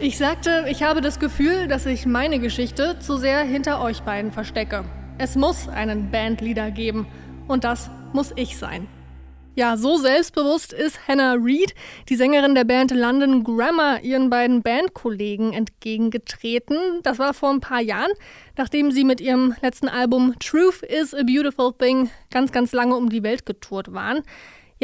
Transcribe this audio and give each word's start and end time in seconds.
Ich 0.00 0.18
sagte, 0.18 0.66
ich 0.68 0.82
habe 0.82 1.00
das 1.00 1.20
Gefühl, 1.20 1.68
dass 1.68 1.86
ich 1.86 2.04
meine 2.04 2.40
Geschichte 2.40 2.98
zu 2.98 3.16
sehr 3.16 3.42
hinter 3.42 3.80
euch 3.80 4.02
beiden 4.02 4.32
verstecke. 4.32 4.84
Es 5.18 5.36
muss 5.36 5.68
einen 5.68 6.10
Bandleader 6.10 6.72
geben. 6.72 7.06
Und 7.46 7.62
das 7.62 7.90
muss 8.12 8.32
ich 8.34 8.56
sein. 8.56 8.88
Ja, 9.54 9.76
so 9.76 9.96
selbstbewusst 9.96 10.72
ist 10.72 11.06
Hannah 11.06 11.36
Reid, 11.38 11.76
die 12.08 12.16
Sängerin 12.16 12.56
der 12.56 12.64
Band 12.64 12.90
London 12.90 13.44
Grammar, 13.44 14.02
ihren 14.02 14.28
beiden 14.30 14.62
Bandkollegen 14.62 15.52
entgegengetreten. 15.52 16.76
Das 17.04 17.20
war 17.20 17.32
vor 17.32 17.50
ein 17.50 17.60
paar 17.60 17.80
Jahren, 17.80 18.10
nachdem 18.56 18.90
sie 18.90 19.04
mit 19.04 19.20
ihrem 19.20 19.54
letzten 19.62 19.88
Album 19.88 20.34
Truth 20.40 20.82
is 20.82 21.14
a 21.14 21.22
Beautiful 21.22 21.72
Thing 21.72 22.10
ganz, 22.32 22.50
ganz 22.50 22.72
lange 22.72 22.96
um 22.96 23.10
die 23.10 23.22
Welt 23.22 23.46
getourt 23.46 23.92
waren. 23.92 24.22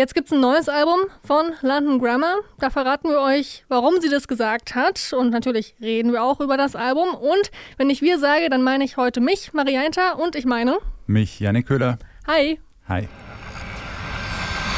Jetzt 0.00 0.14
gibt 0.14 0.28
es 0.28 0.32
ein 0.32 0.40
neues 0.40 0.70
Album 0.70 0.98
von 1.22 1.52
London 1.60 1.98
Grammar. 1.98 2.36
Da 2.58 2.70
verraten 2.70 3.10
wir 3.10 3.20
euch, 3.20 3.66
warum 3.68 4.00
sie 4.00 4.08
das 4.08 4.28
gesagt 4.28 4.74
hat. 4.74 5.12
Und 5.12 5.28
natürlich 5.28 5.74
reden 5.78 6.10
wir 6.14 6.22
auch 6.22 6.40
über 6.40 6.56
das 6.56 6.74
Album. 6.74 7.14
Und 7.14 7.50
wenn 7.76 7.90
ich 7.90 8.00
wir 8.00 8.18
sage, 8.18 8.48
dann 8.48 8.62
meine 8.62 8.82
ich 8.82 8.96
heute 8.96 9.20
mich, 9.20 9.52
Marianta, 9.52 10.12
und 10.12 10.36
ich 10.36 10.46
meine 10.46 10.78
mich, 11.06 11.38
Janik 11.38 11.66
Köhler. 11.66 11.98
Hi. 12.26 12.58
Hi. 12.88 13.08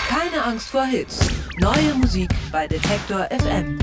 Keine 0.09 0.43
Angst 0.43 0.71
vor 0.71 0.87
Hits. 0.87 1.31
Neue 1.61 1.95
Musik 1.95 2.31
bei 2.51 2.67
Detektor 2.67 3.29
FM. 3.31 3.79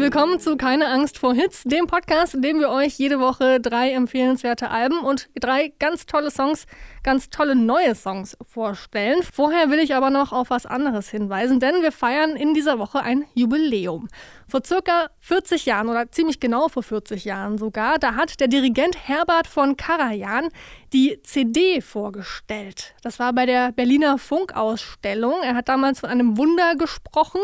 Willkommen 0.00 0.40
zu 0.40 0.56
Keine 0.56 0.88
Angst 0.88 1.18
vor 1.18 1.34
Hits, 1.34 1.62
dem 1.64 1.86
Podcast, 1.86 2.34
in 2.34 2.40
dem 2.40 2.58
wir 2.58 2.70
euch 2.70 2.98
jede 2.98 3.20
Woche 3.20 3.60
drei 3.60 3.92
empfehlenswerte 3.92 4.70
Alben 4.70 5.00
und 5.00 5.28
drei 5.38 5.74
ganz 5.78 6.06
tolle 6.06 6.30
Songs, 6.30 6.64
ganz 7.02 7.28
tolle 7.28 7.54
neue 7.54 7.94
Songs 7.94 8.34
vorstellen. 8.40 9.22
Vorher 9.22 9.68
will 9.68 9.78
ich 9.78 9.94
aber 9.94 10.08
noch 10.08 10.32
auf 10.32 10.48
was 10.48 10.64
anderes 10.64 11.10
hinweisen, 11.10 11.60
denn 11.60 11.82
wir 11.82 11.92
feiern 11.92 12.34
in 12.34 12.54
dieser 12.54 12.78
Woche 12.78 13.00
ein 13.00 13.26
Jubiläum. 13.34 14.08
Vor 14.50 14.62
circa 14.66 15.10
40 15.20 15.64
Jahren 15.66 15.88
oder 15.88 16.10
ziemlich 16.10 16.40
genau 16.40 16.66
vor 16.66 16.82
40 16.82 17.24
Jahren 17.24 17.56
sogar, 17.56 18.00
da 18.00 18.16
hat 18.16 18.40
der 18.40 18.48
Dirigent 18.48 18.96
Herbert 19.06 19.46
von 19.46 19.76
Karajan 19.76 20.48
die 20.92 21.22
CD 21.22 21.80
vorgestellt. 21.80 22.96
Das 23.04 23.20
war 23.20 23.32
bei 23.32 23.46
der 23.46 23.70
Berliner 23.70 24.18
Funkausstellung. 24.18 25.34
Er 25.44 25.54
hat 25.54 25.68
damals 25.68 26.00
von 26.00 26.08
einem 26.10 26.36
Wunder 26.36 26.74
gesprochen. 26.74 27.40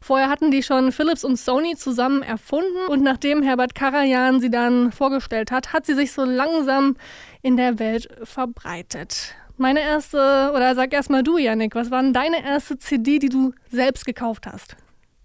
Vorher 0.00 0.30
hatten 0.30 0.50
die 0.50 0.62
schon 0.62 0.90
Philips 0.90 1.22
und 1.22 1.36
Sony 1.36 1.76
zusammen 1.76 2.22
erfunden 2.22 2.86
und 2.88 3.02
nachdem 3.02 3.42
Herbert 3.42 3.74
Karajan 3.74 4.40
sie 4.40 4.50
dann 4.50 4.90
vorgestellt 4.90 5.50
hat, 5.50 5.74
hat 5.74 5.84
sie 5.84 5.94
sich 5.94 6.12
so 6.12 6.24
langsam 6.24 6.96
in 7.42 7.58
der 7.58 7.78
Welt 7.78 8.08
verbreitet. 8.24 9.34
Meine 9.58 9.80
erste, 9.80 10.52
oder 10.54 10.74
sag 10.74 10.94
erstmal 10.94 11.22
du, 11.22 11.36
Yannick, 11.36 11.74
was 11.74 11.90
war 11.90 12.00
denn 12.00 12.14
deine 12.14 12.42
erste 12.42 12.78
CD, 12.78 13.18
die 13.18 13.28
du 13.28 13.52
selbst 13.70 14.06
gekauft 14.06 14.46
hast? 14.46 14.76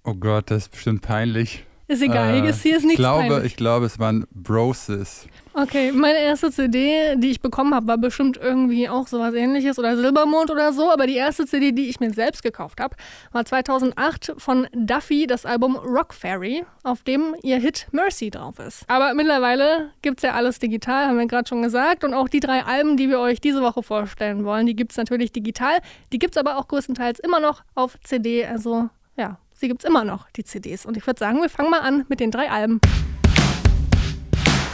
Oh 0.06 0.16
Gott, 0.16 0.52
das 0.52 0.64
ist 0.64 0.72
bestimmt 0.72 1.02
peinlich. 1.02 1.66
Ist 1.88 2.02
egal, 2.02 2.34
hier, 2.34 2.50
ist, 2.50 2.64
hier 2.64 2.78
ist 2.78 2.84
nichts 2.84 2.94
ich 2.94 2.98
glaube, 2.98 3.28
peinlich. 3.28 3.46
Ich 3.46 3.56
glaube, 3.56 3.86
es 3.86 4.00
waren 4.00 4.26
Broses. 4.32 5.28
Okay, 5.54 5.92
meine 5.92 6.18
erste 6.18 6.50
CD, 6.50 7.16
die 7.18 7.32
ich 7.32 7.42
bekommen 7.42 7.76
habe, 7.76 7.88
war 7.88 7.98
bestimmt 7.98 8.38
irgendwie 8.38 8.90
auch 8.90 9.06
sowas 9.08 9.34
ähnliches 9.34 9.78
oder 9.78 9.96
Silbermond 9.96 10.50
oder 10.50 10.74
so, 10.74 10.92
aber 10.92 11.08
die 11.08 11.16
erste 11.16 11.46
CD, 11.46 11.72
die 11.72 11.90
ich 11.90 12.00
mir 12.00 12.12
selbst 12.12 12.42
gekauft 12.42 12.80
habe, 12.80 12.96
war 13.32 13.46
2008 13.46 14.34
von 14.38 14.68
Duffy, 14.74 15.28
das 15.28 15.46
Album 15.46 15.76
Rock 15.76 16.14
Fairy, 16.14 16.66
auf 16.84 17.04
dem 17.04 17.36
ihr 17.44 17.60
Hit 17.60 17.88
Mercy 17.92 18.32
drauf 18.32 18.60
ist. 18.60 18.84
Aber 18.88 19.14
mittlerweile 19.14 19.92
gibt 20.02 20.20
es 20.20 20.24
ja 20.24 20.34
alles 20.34 20.60
digital, 20.60 21.08
haben 21.08 21.20
wir 21.20 21.28
gerade 21.28 21.48
schon 21.48 21.62
gesagt, 21.62 22.04
und 22.04 22.14
auch 22.14 22.30
die 22.30 22.40
drei 22.40 22.64
Alben, 22.64 22.98
die 22.98 23.10
wir 23.10 23.20
euch 23.20 23.40
diese 23.40 23.62
Woche 23.62 23.84
vorstellen 23.84 24.46
wollen, 24.46 24.66
die 24.66 24.76
gibt 24.76 24.92
es 24.92 24.98
natürlich 24.98 25.32
digital, 25.32 25.78
die 26.12 26.18
gibt 26.18 26.36
es 26.36 26.40
aber 26.40 26.58
auch 26.58 26.68
größtenteils 26.68 27.20
immer 27.20 27.40
noch 27.40 27.64
auf 27.76 28.00
CD, 28.04 28.46
also 28.46 28.90
ja, 29.16 29.38
sie 29.64 29.70
gibt 29.70 29.82
es 29.82 29.90
immer 29.90 30.04
noch, 30.04 30.30
die 30.32 30.44
CDs. 30.44 30.86
Und 30.86 30.98
ich 30.98 31.08
würde 31.08 31.20
sagen, 31.20 31.42
wir 31.42 31.48
fangen 31.48 31.70
mal 31.70 31.80
an 31.80 32.04
mit 32.10 32.20
den 32.20 32.32
drei 32.32 32.52
Alben. 32.52 32.82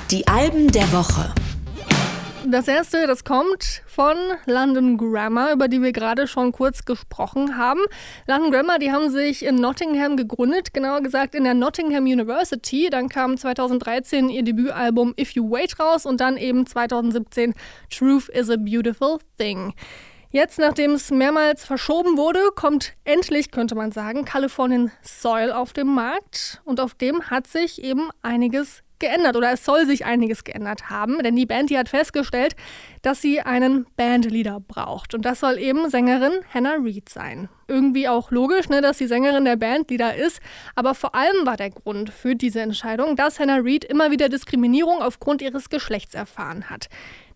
Die 0.10 0.28
Alben 0.28 0.72
der 0.72 0.92
Woche. 0.92 1.32
Das 2.48 2.68
erste, 2.68 3.06
das 3.06 3.24
kommt 3.24 3.84
von 3.86 4.16
London 4.48 4.98
Grammar, 4.98 5.54
über 5.54 5.68
die 5.68 5.84
wir 5.84 5.92
gerade 5.92 6.26
schon 6.26 6.52
kurz 6.52 6.86
gesprochen 6.86 7.56
haben. 7.56 7.82
London 8.26 8.50
Grammar, 8.50 8.80
die 8.80 8.92
haben 8.92 9.12
sich 9.12 9.46
in 9.46 9.58
Nottingham 9.58 10.18
gegründet, 10.18 10.74
genauer 10.74 11.02
gesagt 11.02 11.36
in 11.36 11.44
der 11.44 11.54
Nottingham 11.54 12.06
University. 12.06 12.90
Dann 12.90 13.10
kam 13.10 13.38
2013 13.38 14.30
ihr 14.30 14.42
Debütalbum 14.42 15.14
If 15.20 15.34
You 15.34 15.52
Wait 15.52 15.80
raus 15.80 16.08
und 16.08 16.20
dann 16.20 16.36
eben 16.36 16.66
2017 16.66 17.54
Truth 17.92 18.30
is 18.30 18.50
a 18.50 18.56
Beautiful 18.58 19.20
Thing. 19.38 19.76
Jetzt, 20.32 20.60
nachdem 20.60 20.92
es 20.92 21.10
mehrmals 21.10 21.66
verschoben 21.66 22.16
wurde, 22.16 22.40
kommt 22.54 22.94
endlich, 23.04 23.50
könnte 23.50 23.74
man 23.74 23.92
sagen, 23.92 24.26
Californian 24.26 24.92
Soil 25.02 25.52
auf 25.52 25.74
den 25.74 25.88
Markt. 25.88 26.62
Und 26.66 26.80
auf 26.80 26.94
dem 26.94 27.32
hat 27.32 27.48
sich 27.48 27.84
eben 27.84 28.10
einiges 28.22 28.84
geändert 29.00 29.36
oder 29.36 29.52
es 29.52 29.66
soll 29.66 29.88
sich 29.88 30.06
einiges 30.06 30.44
geändert 30.44 30.90
haben, 30.90 31.24
denn 31.24 31.36
die 31.36 31.46
Band, 31.46 31.70
die 31.70 31.78
hat 31.78 31.90
festgestellt, 31.90 32.56
dass 33.02 33.22
sie 33.22 33.42
einen 33.42 33.88
Bandleader 33.96 34.60
braucht 34.60 35.16
und 35.16 35.24
das 35.24 35.40
soll 35.40 35.58
eben 35.58 35.90
Sängerin 35.90 36.34
Hannah 36.54 36.76
Reid 36.78 37.08
sein. 37.08 37.50
Irgendwie 37.68 38.10
auch 38.10 38.30
logisch, 38.30 38.68
ne, 38.68 38.82
dass 38.82 38.98
die 38.98 39.08
Sängerin 39.08 39.46
der 39.46 39.56
Bandleader 39.56 40.16
ist, 40.16 40.42
aber 40.76 40.96
vor 40.96 41.16
allem 41.16 41.46
war 41.46 41.56
der 41.56 41.70
Grund 41.70 42.10
für 42.10 42.36
diese 42.36 42.60
Entscheidung, 42.60 43.16
dass 43.16 43.40
Hannah 43.40 43.62
Reid 43.64 43.86
immer 43.86 44.12
wieder 44.12 44.28
Diskriminierung 44.28 45.02
aufgrund 45.02 45.42
ihres 45.42 45.70
Geschlechts 45.70 46.14
erfahren 46.14 46.70
hat. 46.70 46.90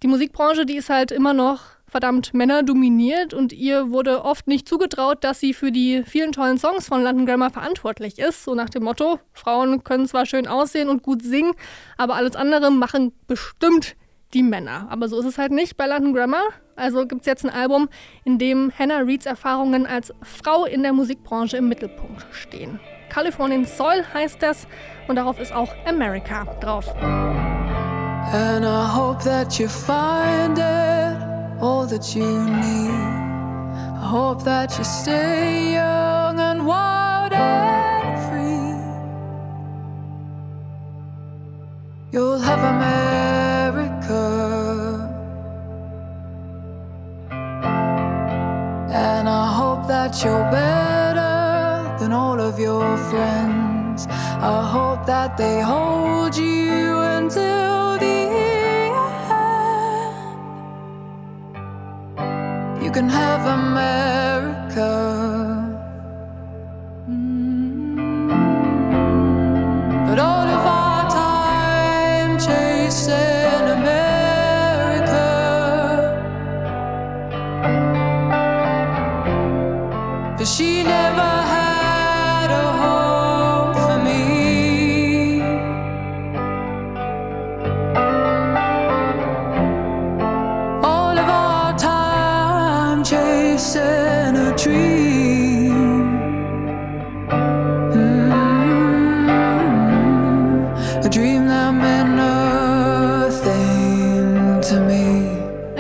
Die 0.04 0.08
Musikbranche, 0.08 0.66
die 0.66 0.76
ist 0.76 0.90
halt 0.90 1.12
immer 1.12 1.34
noch 1.34 1.62
verdammt 1.94 2.34
Männer 2.34 2.64
dominiert 2.64 3.36
und 3.36 3.54
ihr 3.54 3.92
wurde 3.92 4.26
oft 4.26 4.48
nicht 4.48 4.68
zugetraut, 4.68 5.24
dass 5.24 5.40
sie 5.40 5.54
für 5.54 5.72
die 5.72 6.02
vielen 6.04 6.32
tollen 6.32 6.58
Songs 6.58 6.88
von 6.88 7.04
London 7.04 7.28
Grammar 7.28 7.52
verantwortlich 7.52 8.18
ist. 8.18 8.44
So 8.44 8.56
nach 8.56 8.70
dem 8.70 8.84
Motto, 8.84 9.20
Frauen 9.32 9.84
können 9.84 10.08
zwar 10.08 10.26
schön 10.26 10.48
aussehen 10.48 10.90
und 10.90 11.04
gut 11.04 11.22
singen, 11.22 11.52
aber 11.96 12.16
alles 12.16 12.36
andere 12.36 12.72
machen 12.72 13.14
bestimmt 13.28 13.96
die 14.34 14.42
Männer. 14.42 14.88
Aber 14.90 15.08
so 15.08 15.20
ist 15.20 15.28
es 15.28 15.38
halt 15.38 15.52
nicht 15.52 15.78
bei 15.78 15.86
London 15.86 16.16
Grammar. 16.16 16.42
Also 16.76 17.06
gibt 17.06 17.22
es 17.22 17.28
jetzt 17.28 17.46
ein 17.46 17.52
Album, 17.52 17.90
in 18.26 18.40
dem 18.40 18.72
Hannah 18.76 19.02
Reeds 19.02 19.28
Erfahrungen 19.28 19.86
als 19.86 20.12
Frau 20.24 20.66
in 20.66 20.82
der 20.82 20.94
Musikbranche 20.94 21.58
im 21.58 21.70
Mittelpunkt 21.70 22.26
stehen. 22.32 22.80
Californian 23.10 23.66
Soil 23.66 24.04
heißt 24.12 24.42
das 24.42 24.66
und 25.08 25.18
darauf 25.18 25.40
ist 25.40 25.54
auch 25.54 25.70
America 25.86 26.46
drauf. 26.60 26.92
And 28.34 28.66
I 28.66 28.88
hope 28.92 29.24
that 29.26 29.60
you 29.60 29.68
find 29.68 30.58
it. 30.58 31.33
All 31.64 31.86
that 31.86 32.14
you 32.14 32.30
need. 32.66 32.90
I 34.04 34.06
hope 34.16 34.44
that 34.44 34.78
you 34.78 34.84
stay 34.84 35.74
young 35.74 36.38
and 36.40 36.68
wild 36.68 37.32
and 37.32 38.14
free. 38.26 38.74
You'll 42.12 42.44
have 42.50 42.62
America. 42.76 44.24
And 48.92 49.30
I 49.30 49.46
hope 49.60 49.88
that 49.88 50.22
you're 50.22 50.48
better 50.52 51.98
than 52.00 52.12
all 52.12 52.40
of 52.42 52.60
your 52.60 52.98
friends. 53.10 54.06
I 54.54 54.60
hope 54.76 55.06
that 55.06 55.38
they 55.38 55.62
hold 55.62 56.36
you 56.36 56.93
can 62.94 63.10
have 63.10 63.48
America. 63.48 64.23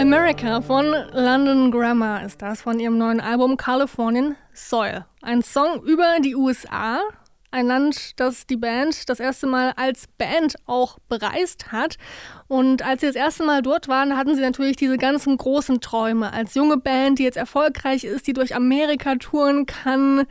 America 0.03 0.59
von 0.59 0.93
London 1.13 1.71
Grammar 1.71 2.25
ist 2.25 2.41
das 2.41 2.61
von 2.61 2.77
ihrem 2.77 2.97
neuen 2.97 3.21
Album 3.21 3.55
Californian 3.55 4.35
Soil. 4.51 5.05
Ein 5.21 5.41
Song 5.41 5.81
über 5.85 6.17
die 6.21 6.35
USA, 6.35 6.99
ein 7.51 7.67
Land, 7.67 8.19
das 8.19 8.45
die 8.45 8.57
Band 8.57 9.07
das 9.07 9.21
erste 9.21 9.47
Mal 9.47 9.71
als 9.77 10.07
Band 10.17 10.57
auch 10.65 10.97
bereist 11.07 11.71
hat. 11.71 11.95
Und 12.49 12.85
als 12.85 12.99
sie 12.99 13.07
das 13.07 13.15
erste 13.15 13.45
Mal 13.45 13.61
dort 13.61 13.87
waren, 13.87 14.17
hatten 14.17 14.35
sie 14.35 14.41
natürlich 14.41 14.75
diese 14.75 14.97
ganzen 14.97 15.37
großen 15.37 15.79
Träume. 15.79 16.33
Als 16.33 16.53
junge 16.53 16.75
Band, 16.75 17.19
die 17.19 17.23
jetzt 17.23 17.37
erfolgreich 17.37 18.03
ist, 18.03 18.27
die 18.27 18.33
durch 18.33 18.53
Amerika 18.53 19.15
touren 19.15 19.65
kann, 19.65 20.25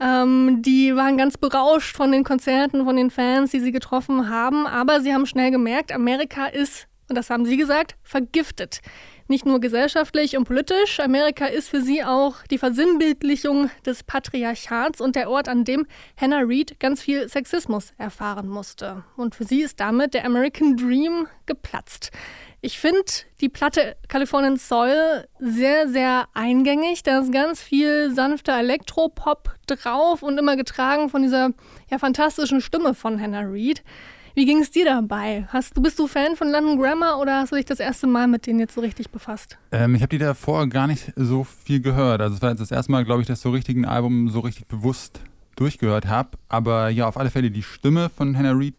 Ähm, 0.00 0.62
die 0.62 0.96
waren 0.96 1.16
ganz 1.16 1.38
berauscht 1.38 1.96
von 1.96 2.10
den 2.10 2.24
Konzerten, 2.24 2.84
von 2.84 2.96
den 2.96 3.10
Fans, 3.10 3.52
die 3.52 3.60
sie 3.60 3.70
getroffen 3.70 4.28
haben. 4.28 4.66
Aber 4.66 5.00
sie 5.00 5.14
haben 5.14 5.26
schnell 5.26 5.52
gemerkt, 5.52 5.92
Amerika 5.92 6.46
ist, 6.46 6.88
und 7.08 7.16
das 7.16 7.30
haben 7.30 7.44
sie 7.44 7.56
gesagt, 7.56 7.96
vergiftet. 8.02 8.80
Nicht 9.28 9.46
nur 9.46 9.60
gesellschaftlich 9.60 10.36
und 10.36 10.44
politisch, 10.44 11.00
Amerika 11.00 11.46
ist 11.46 11.68
für 11.68 11.80
sie 11.80 12.04
auch 12.04 12.36
die 12.50 12.58
Versinnbildlichung 12.58 13.70
des 13.86 14.02
Patriarchats 14.02 15.00
und 15.00 15.16
der 15.16 15.30
Ort, 15.30 15.48
an 15.48 15.64
dem 15.64 15.86
Hannah 16.20 16.42
Reid 16.44 16.78
ganz 16.80 17.02
viel 17.02 17.28
Sexismus 17.28 17.92
erfahren 17.98 18.48
musste. 18.48 19.04
Und 19.16 19.34
für 19.34 19.44
sie 19.44 19.62
ist 19.62 19.80
damit 19.80 20.14
der 20.14 20.26
American 20.26 20.76
Dream 20.76 21.28
geplatzt. 21.46 22.10
Ich 22.64 22.78
finde 22.78 23.02
die 23.40 23.48
Platte 23.48 23.96
Californian 24.06 24.56
Soil 24.56 25.26
sehr, 25.40 25.88
sehr 25.88 26.28
eingängig. 26.32 27.02
Da 27.02 27.18
ist 27.18 27.32
ganz 27.32 27.60
viel 27.60 28.14
sanfter 28.14 28.56
Elektropop 28.56 29.54
drauf 29.66 30.22
und 30.22 30.38
immer 30.38 30.56
getragen 30.56 31.08
von 31.08 31.22
dieser 31.22 31.50
ja, 31.90 31.98
fantastischen 31.98 32.60
Stimme 32.60 32.94
von 32.94 33.20
Hannah 33.20 33.42
Reid. 33.44 33.82
Wie 34.34 34.46
ging 34.46 34.60
es 34.60 34.70
dir 34.70 34.84
dabei? 34.84 35.46
Hast, 35.48 35.82
bist 35.82 35.98
du 35.98 36.06
Fan 36.06 36.36
von 36.36 36.50
London 36.50 36.78
Grammar 36.78 37.20
oder 37.20 37.40
hast 37.40 37.52
du 37.52 37.56
dich 37.56 37.66
das 37.66 37.80
erste 37.80 38.06
Mal 38.06 38.26
mit 38.28 38.46
denen 38.46 38.60
jetzt 38.60 38.74
so 38.74 38.80
richtig 38.80 39.10
befasst? 39.10 39.58
Ähm, 39.70 39.94
ich 39.94 40.02
habe 40.02 40.10
die 40.10 40.18
davor 40.18 40.66
gar 40.68 40.86
nicht 40.86 41.12
so 41.16 41.44
viel 41.44 41.80
gehört. 41.80 42.20
Also 42.20 42.36
es 42.36 42.42
war 42.42 42.50
jetzt 42.50 42.60
das 42.60 42.70
erste 42.70 42.92
Mal, 42.92 43.04
glaube 43.04 43.22
ich, 43.22 43.26
dass 43.26 43.38
ich 43.38 43.42
so 43.42 43.50
richtig 43.50 43.76
ein 43.76 43.84
Album 43.84 44.28
so 44.30 44.40
richtig 44.40 44.66
bewusst 44.66 45.20
durchgehört 45.56 46.06
habe. 46.06 46.30
Aber 46.48 46.88
ja, 46.88 47.06
auf 47.06 47.16
alle 47.16 47.30
Fälle 47.30 47.50
die 47.50 47.62
Stimme 47.62 48.08
von 48.08 48.36
Hannah 48.36 48.52
Reid 48.52 48.74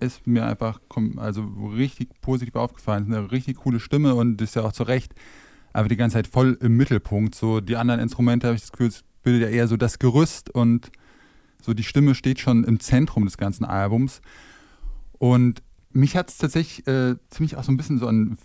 ist 0.00 0.26
mir 0.26 0.46
einfach 0.46 0.80
also 1.16 1.42
richtig 1.76 2.08
positiv 2.20 2.56
aufgefallen. 2.56 3.04
Es 3.04 3.08
ist 3.08 3.16
eine 3.16 3.32
richtig 3.32 3.56
coole 3.58 3.80
Stimme 3.80 4.14
und 4.14 4.40
ist 4.40 4.56
ja 4.56 4.62
auch 4.62 4.72
zu 4.72 4.84
Recht 4.84 5.14
aber 5.72 5.88
die 5.88 5.96
ganze 5.96 6.14
Zeit 6.14 6.26
voll 6.26 6.58
im 6.60 6.76
Mittelpunkt. 6.76 7.34
So 7.34 7.60
die 7.60 7.76
anderen 7.76 8.00
Instrumente 8.00 8.46
habe 8.46 8.56
ich 8.56 8.62
das 8.62 8.72
Gefühl, 8.72 8.88
es 8.88 9.04
bildet 9.22 9.48
ja 9.48 9.56
eher 9.56 9.68
so 9.68 9.76
das 9.76 9.98
Gerüst 9.98 10.50
und 10.50 10.90
so 11.62 11.74
die 11.74 11.82
Stimme 11.82 12.14
steht 12.14 12.40
schon 12.40 12.64
im 12.64 12.80
Zentrum 12.80 13.24
des 13.24 13.36
ganzen 13.36 13.64
Albums. 13.64 14.20
Und 15.18 15.62
mich 15.92 16.16
hat 16.16 16.30
es 16.30 16.38
tatsächlich 16.38 16.86
äh, 16.86 17.16
ziemlich 17.30 17.56
auch 17.56 17.64
so 17.64 17.72
ein 17.72 17.76
bisschen 17.76 17.98
so 17.98 18.06
an 18.06 18.38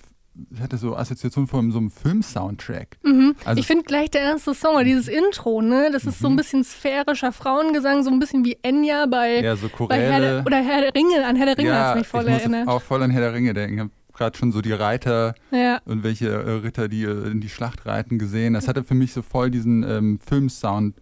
ich 0.51 0.61
hatte 0.61 0.77
so 0.77 0.95
Assoziationen 0.95 1.47
von 1.47 1.71
so 1.71 1.77
einem 1.77 1.91
Film-Soundtrack. 1.91 2.97
Mhm. 3.03 3.35
Also 3.45 3.59
ich 3.59 3.67
finde 3.67 3.83
gleich 3.83 4.09
der 4.11 4.21
erste 4.21 4.53
Song, 4.53 4.83
dieses 4.83 5.07
Intro, 5.07 5.61
ne, 5.61 5.89
das 5.91 6.05
ist 6.05 6.19
mhm. 6.19 6.21
so 6.21 6.27
ein 6.27 6.31
mhm. 6.33 6.37
bisschen 6.37 6.63
sphärischer 6.63 7.31
Frauengesang, 7.31 8.03
so 8.03 8.09
ein 8.09 8.19
bisschen 8.19 8.43
wie 8.43 8.57
Enya 8.63 9.05
bei, 9.05 9.41
ja, 9.41 9.55
so 9.55 9.69
bei 9.87 9.99
Herr 9.99 10.19
der, 10.19 10.43
oder 10.45 10.57
Herr 10.57 10.81
der 10.81 10.95
Ringe, 10.95 11.25
an 11.25 11.35
Herr 11.35 11.45
der 11.45 11.57
Ringe 11.57 11.69
ja, 11.69 11.85
hat 11.85 11.95
es 11.95 11.99
mich 11.99 12.07
voll 12.07 12.23
ich 12.23 12.31
erinnert. 12.31 12.67
auch 12.67 12.81
voll 12.81 13.03
an 13.03 13.11
Herr 13.11 13.21
der 13.21 13.33
Ringe 13.33 13.53
denken. 13.53 13.75
Ich 13.75 13.79
habe 13.79 13.91
gerade 14.13 14.37
schon 14.37 14.51
so 14.51 14.61
die 14.61 14.73
Reiter 14.73 15.35
ja. 15.51 15.79
und 15.85 16.03
welche 16.03 16.29
äh, 16.29 16.51
Ritter, 16.51 16.87
die 16.87 17.03
äh, 17.03 17.31
in 17.31 17.41
die 17.41 17.49
Schlacht 17.49 17.85
reiten, 17.85 18.17
gesehen. 18.17 18.53
Das 18.53 18.67
hatte 18.67 18.83
für 18.83 18.95
mich 18.95 19.13
so 19.13 19.21
voll 19.21 19.51
diesen 19.51 19.83
ähm, 19.83 20.19
Film-Sound 20.19 20.95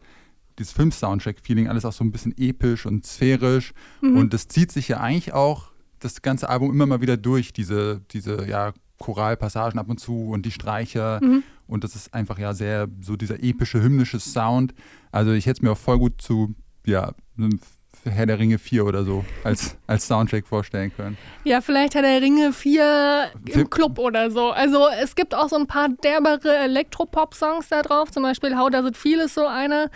dieses 0.59 0.73
Film-Soundtrack-Feeling, 0.73 1.67
alles 1.67 1.85
auch 1.85 1.93
so 1.93 2.03
ein 2.03 2.11
bisschen 2.11 2.37
episch 2.37 2.85
und 2.85 3.05
sphärisch. 3.05 3.73
Mhm. 4.01 4.17
Und 4.17 4.33
das 4.33 4.47
zieht 4.47 4.71
sich 4.71 4.87
ja 4.87 4.99
eigentlich 4.99 5.33
auch 5.33 5.71
das 5.99 6.21
ganze 6.21 6.49
Album 6.49 6.71
immer 6.71 6.85
mal 6.85 7.01
wieder 7.01 7.17
durch, 7.17 7.53
diese, 7.53 8.01
diese 8.11 8.47
ja, 8.47 8.73
Choralpassagen 8.97 9.79
ab 9.79 9.89
und 9.89 9.99
zu 9.99 10.29
und 10.29 10.45
die 10.45 10.51
Streicher. 10.51 11.19
Mhm. 11.21 11.43
Und 11.67 11.83
das 11.83 11.95
ist 11.95 12.13
einfach 12.13 12.37
ja 12.37 12.53
sehr 12.53 12.87
so 13.01 13.15
dieser 13.15 13.43
epische, 13.43 13.81
hymnische 13.81 14.19
Sound. 14.19 14.73
Also 15.11 15.31
ich 15.31 15.45
hätte 15.45 15.59
es 15.59 15.61
mir 15.61 15.71
auch 15.71 15.77
voll 15.77 15.99
gut 15.99 16.21
zu, 16.21 16.55
ja, 16.85 17.13
einem 17.37 17.59
Herr 18.03 18.25
der 18.25 18.39
Ringe 18.39 18.57
4 18.57 18.85
oder 18.85 19.03
so 19.03 19.23
als, 19.43 19.77
als 19.87 20.07
Soundtrack 20.07 20.47
vorstellen 20.47 20.91
können. 20.95 21.17
Ja, 21.43 21.61
vielleicht 21.61 21.93
Herr 21.93 22.01
der 22.01 22.21
Ringe 22.21 22.51
4 22.53 23.31
im 23.53 23.69
Club 23.69 23.99
oder 23.99 24.31
so. 24.31 24.49
Also 24.51 24.87
es 25.01 25.15
gibt 25.15 25.35
auch 25.35 25.49
so 25.49 25.55
ein 25.55 25.67
paar 25.67 25.89
derbere 25.89 26.57
Elektropop-Songs 26.57 27.69
da 27.69 27.81
drauf, 27.81 28.11
zum 28.11 28.23
Beispiel 28.23 28.57
How 28.57 28.69
Does 28.69 28.87
It 28.87 28.97
Feel 28.97 29.19
ist 29.19 29.35
so 29.35 29.45
einer. 29.45 29.89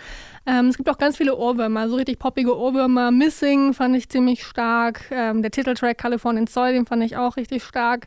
Ähm, 0.46 0.68
es 0.68 0.76
gibt 0.76 0.88
auch 0.88 0.98
ganz 0.98 1.16
viele 1.16 1.36
Ohrwürmer, 1.36 1.88
so 1.88 1.96
richtig 1.96 2.20
poppige 2.20 2.56
Ohrwürmer. 2.56 3.10
Missing 3.10 3.74
fand 3.74 3.96
ich 3.96 4.08
ziemlich 4.08 4.44
stark. 4.44 5.10
Ähm, 5.10 5.42
der 5.42 5.50
Titeltrack 5.50 5.98
Californian 5.98 6.46
Soul, 6.46 6.72
den 6.72 6.86
fand 6.86 7.02
ich 7.02 7.16
auch 7.16 7.36
richtig 7.36 7.64
stark. 7.64 8.06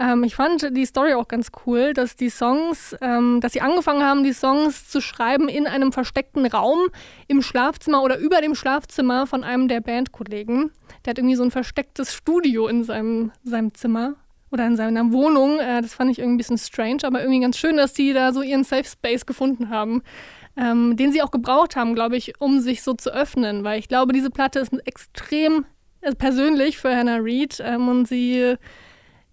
Ähm, 0.00 0.24
ich 0.24 0.34
fand 0.34 0.74
die 0.74 0.86
Story 0.86 1.12
auch 1.12 1.28
ganz 1.28 1.52
cool, 1.66 1.92
dass 1.92 2.16
die 2.16 2.30
Songs, 2.30 2.96
ähm, 3.02 3.40
dass 3.42 3.52
sie 3.52 3.60
angefangen 3.60 4.02
haben, 4.02 4.24
die 4.24 4.32
Songs 4.32 4.88
zu 4.88 5.02
schreiben 5.02 5.48
in 5.48 5.66
einem 5.66 5.92
versteckten 5.92 6.46
Raum 6.46 6.88
im 7.28 7.42
Schlafzimmer 7.42 8.02
oder 8.02 8.18
über 8.18 8.40
dem 8.40 8.54
Schlafzimmer 8.54 9.26
von 9.26 9.44
einem 9.44 9.68
der 9.68 9.82
Bandkollegen. 9.82 10.70
Der 11.04 11.10
hat 11.10 11.18
irgendwie 11.18 11.36
so 11.36 11.42
ein 11.42 11.50
verstecktes 11.50 12.14
Studio 12.14 12.66
in 12.66 12.82
seinem, 12.82 13.30
seinem 13.44 13.74
Zimmer 13.74 14.14
oder 14.50 14.66
in 14.66 14.76
seiner 14.76 15.12
Wohnung. 15.12 15.58
Äh, 15.58 15.82
das 15.82 15.92
fand 15.92 16.10
ich 16.10 16.18
irgendwie 16.18 16.36
ein 16.36 16.38
bisschen 16.38 16.58
strange, 16.58 17.00
aber 17.02 17.20
irgendwie 17.20 17.40
ganz 17.40 17.58
schön, 17.58 17.76
dass 17.76 17.92
die 17.92 18.14
da 18.14 18.32
so 18.32 18.40
ihren 18.40 18.64
Safe 18.64 18.84
Space 18.84 19.26
gefunden 19.26 19.68
haben. 19.68 20.02
Ähm, 20.56 20.96
den 20.96 21.12
sie 21.12 21.22
auch 21.22 21.30
gebraucht 21.30 21.76
haben, 21.76 21.94
glaube 21.94 22.16
ich, 22.16 22.40
um 22.40 22.58
sich 22.58 22.82
so 22.82 22.92
zu 22.92 23.14
öffnen, 23.14 23.62
weil 23.62 23.78
ich 23.78 23.86
glaube, 23.86 24.12
diese 24.12 24.30
Platte 24.30 24.58
ist 24.58 24.72
extrem 24.84 25.64
äh, 26.00 26.12
persönlich 26.12 26.76
für 26.76 26.94
Hannah 26.94 27.18
Reid 27.20 27.62
ähm, 27.64 27.86
und 27.88 28.08
sie 28.08 28.56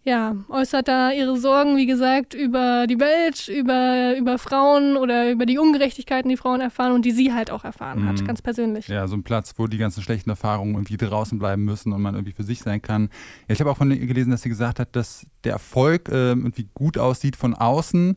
ja, 0.07 0.37
äußert 0.47 0.87
da 0.87 1.11
ihre 1.11 1.37
Sorgen, 1.37 1.75
wie 1.75 1.85
gesagt, 1.85 2.33
über 2.33 2.87
die 2.87 2.97
Welt, 2.97 3.49
über, 3.49 4.15
über 4.17 4.37
Frauen 4.37 4.95
oder 4.95 5.29
über 5.29 5.45
die 5.45 5.57
Ungerechtigkeiten, 5.59 6.29
die 6.29 6.37
Frauen 6.37 6.61
erfahren 6.61 6.93
und 6.93 7.03
die 7.03 7.11
sie 7.11 7.33
halt 7.33 7.51
auch 7.51 7.65
erfahren 7.65 8.03
mhm. 8.03 8.07
hat, 8.07 8.25
ganz 8.25 8.41
persönlich. 8.41 8.87
Ja, 8.87 9.05
so 9.07 9.17
ein 9.17 9.23
Platz, 9.23 9.53
wo 9.57 9.67
die 9.67 9.77
ganzen 9.77 10.01
schlechten 10.01 10.29
Erfahrungen 10.29 10.75
irgendwie 10.75 10.95
draußen 10.95 11.37
bleiben 11.37 11.65
müssen 11.65 11.91
und 11.91 12.01
man 12.01 12.15
irgendwie 12.15 12.31
für 12.31 12.43
sich 12.43 12.61
sein 12.61 12.81
kann. 12.81 13.09
Ja, 13.49 13.53
ich 13.53 13.59
habe 13.59 13.69
auch 13.69 13.75
von 13.75 13.91
ihr 13.91 14.07
gelesen, 14.07 14.31
dass 14.31 14.43
sie 14.43 14.49
gesagt 14.49 14.79
hat, 14.79 14.95
dass 14.95 15.27
der 15.43 15.51
Erfolg 15.51 16.07
äh, 16.07 16.29
irgendwie 16.29 16.69
gut 16.73 16.97
aussieht 16.97 17.35
von 17.35 17.53
außen, 17.53 18.15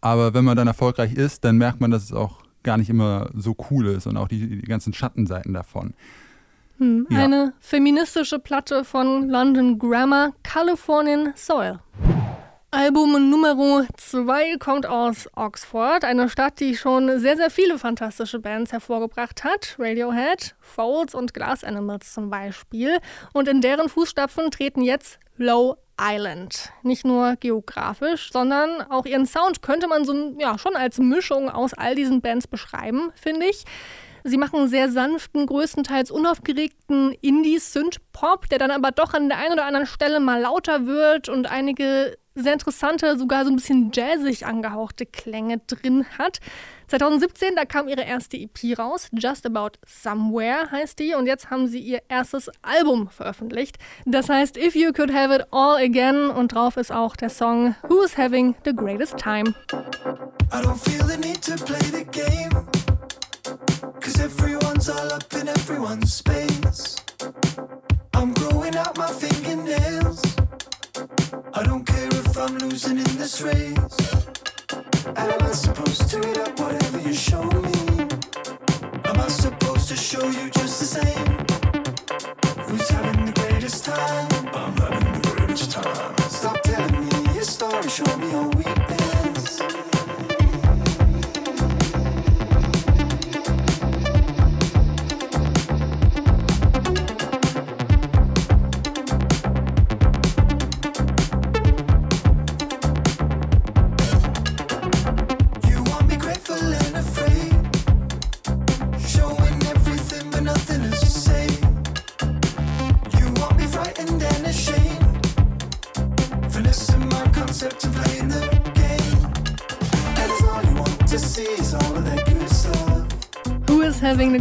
aber 0.00 0.32
wenn 0.32 0.46
man 0.46 0.56
dann 0.56 0.66
erfolgreich 0.66 1.12
ist, 1.12 1.44
dann 1.44 1.58
merkt 1.58 1.78
man, 1.78 1.90
dass 1.90 2.04
es 2.04 2.12
auch 2.14 2.42
gar 2.62 2.78
nicht 2.78 2.88
immer 2.88 3.28
so 3.34 3.54
cool 3.70 3.88
ist 3.88 4.06
und 4.06 4.16
auch 4.16 4.28
die, 4.28 4.60
die 4.60 4.66
ganzen 4.66 4.94
Schattenseiten 4.94 5.52
davon. 5.52 5.92
Hm, 6.78 7.06
ja. 7.10 7.24
Eine 7.24 7.54
feministische 7.58 8.38
Platte 8.38 8.84
von 8.84 9.28
London 9.28 9.78
Grammar, 9.78 10.32
Californian 10.44 11.32
Soil. 11.34 11.80
Album 12.70 13.30
Nummer 13.30 13.86
2 13.96 14.58
kommt 14.58 14.84
aus 14.86 15.28
Oxford, 15.34 16.04
eine 16.04 16.28
Stadt, 16.28 16.60
die 16.60 16.76
schon 16.76 17.18
sehr, 17.18 17.36
sehr 17.36 17.50
viele 17.50 17.78
fantastische 17.78 18.38
Bands 18.38 18.72
hervorgebracht 18.72 19.42
hat. 19.42 19.74
Radiohead, 19.78 20.54
Folds 20.60 21.14
und 21.14 21.32
Glass 21.32 21.64
Animals 21.64 22.12
zum 22.12 22.28
Beispiel. 22.28 22.98
Und 23.32 23.48
in 23.48 23.62
deren 23.62 23.88
Fußstapfen 23.88 24.50
treten 24.50 24.82
jetzt 24.82 25.18
Low 25.38 25.76
Island. 26.00 26.70
Nicht 26.82 27.04
nur 27.04 27.36
geografisch, 27.40 28.30
sondern 28.30 28.82
auch 28.82 29.06
ihren 29.06 29.26
Sound 29.26 29.62
könnte 29.62 29.88
man 29.88 30.04
so 30.04 30.36
ja, 30.38 30.58
schon 30.58 30.76
als 30.76 30.98
Mischung 30.98 31.48
aus 31.48 31.74
all 31.74 31.94
diesen 31.94 32.20
Bands 32.20 32.46
beschreiben, 32.46 33.10
finde 33.14 33.46
ich. 33.46 33.64
Sie 34.28 34.38
machen 34.38 34.68
sehr 34.68 34.90
sanften, 34.90 35.46
größtenteils 35.46 36.10
unaufgeregten 36.10 37.12
Indie-Synth-Pop, 37.20 38.48
der 38.48 38.58
dann 38.58 38.70
aber 38.70 38.90
doch 38.90 39.14
an 39.14 39.28
der 39.28 39.38
einen 39.38 39.54
oder 39.54 39.64
anderen 39.64 39.86
Stelle 39.86 40.20
mal 40.20 40.40
lauter 40.40 40.86
wird 40.86 41.28
und 41.28 41.50
einige 41.50 42.16
sehr 42.34 42.52
interessante, 42.52 43.18
sogar 43.18 43.44
so 43.44 43.50
ein 43.50 43.56
bisschen 43.56 43.90
jazzig 43.92 44.46
angehauchte 44.46 45.06
Klänge 45.06 45.58
drin 45.66 46.06
hat. 46.18 46.38
2017, 46.86 47.54
da 47.56 47.64
kam 47.64 47.88
ihre 47.88 48.02
erste 48.02 48.36
EP 48.36 48.78
raus, 48.78 49.08
Just 49.12 49.44
About 49.44 49.78
Somewhere 49.86 50.70
heißt 50.70 50.98
die, 50.98 51.14
und 51.14 51.26
jetzt 51.26 51.50
haben 51.50 51.66
sie 51.66 51.80
ihr 51.80 52.00
erstes 52.08 52.50
Album 52.62 53.10
veröffentlicht. 53.10 53.76
Das 54.06 54.28
heißt 54.28 54.56
If 54.56 54.74
You 54.74 54.92
Could 54.92 55.12
Have 55.12 55.34
It 55.34 55.46
All 55.50 55.76
Again 55.76 56.30
und 56.30 56.54
drauf 56.54 56.76
ist 56.76 56.92
auch 56.92 57.16
der 57.16 57.30
Song 57.30 57.74
Who's 57.88 58.16
Having 58.16 58.54
the 58.64 58.74
Greatest 58.74 59.18
Time. 59.18 59.54
I 60.50 60.62
don't 60.62 60.78
feel 60.78 61.04
the 61.06 61.18
need 61.18 61.42
to 61.42 61.62
play 61.64 61.78
the 61.80 62.04
game. 62.04 62.87
Cause 64.08 64.20
everyone's 64.20 64.88
all 64.88 65.12
up 65.12 65.34
in 65.34 65.48
everyone's 65.48 66.14
space. 66.14 66.96
I'm 68.14 68.32
growing 68.32 68.74
out 68.74 68.96
my 68.96 69.06
fingernails. 69.08 70.22
I 71.52 71.62
don't 71.62 71.84
care 71.84 72.08
if 72.08 72.38
I'm 72.38 72.56
losing 72.56 72.96
in 72.96 73.16
this 73.18 73.42
race. 73.42 73.98
Am 75.14 75.42
I 75.42 75.52
supposed 75.52 76.08
to 76.08 76.26
eat 76.26 76.38
up 76.38 76.58
whatever 76.58 77.00
you 77.00 77.12
show 77.12 77.42
me? 77.42 78.08
Am 79.04 79.20
I 79.20 79.28
supposed 79.28 79.88
to 79.88 79.96
show 79.96 80.26
you 80.26 80.48
just 80.52 80.80
the 80.80 80.86
same? 80.86 81.37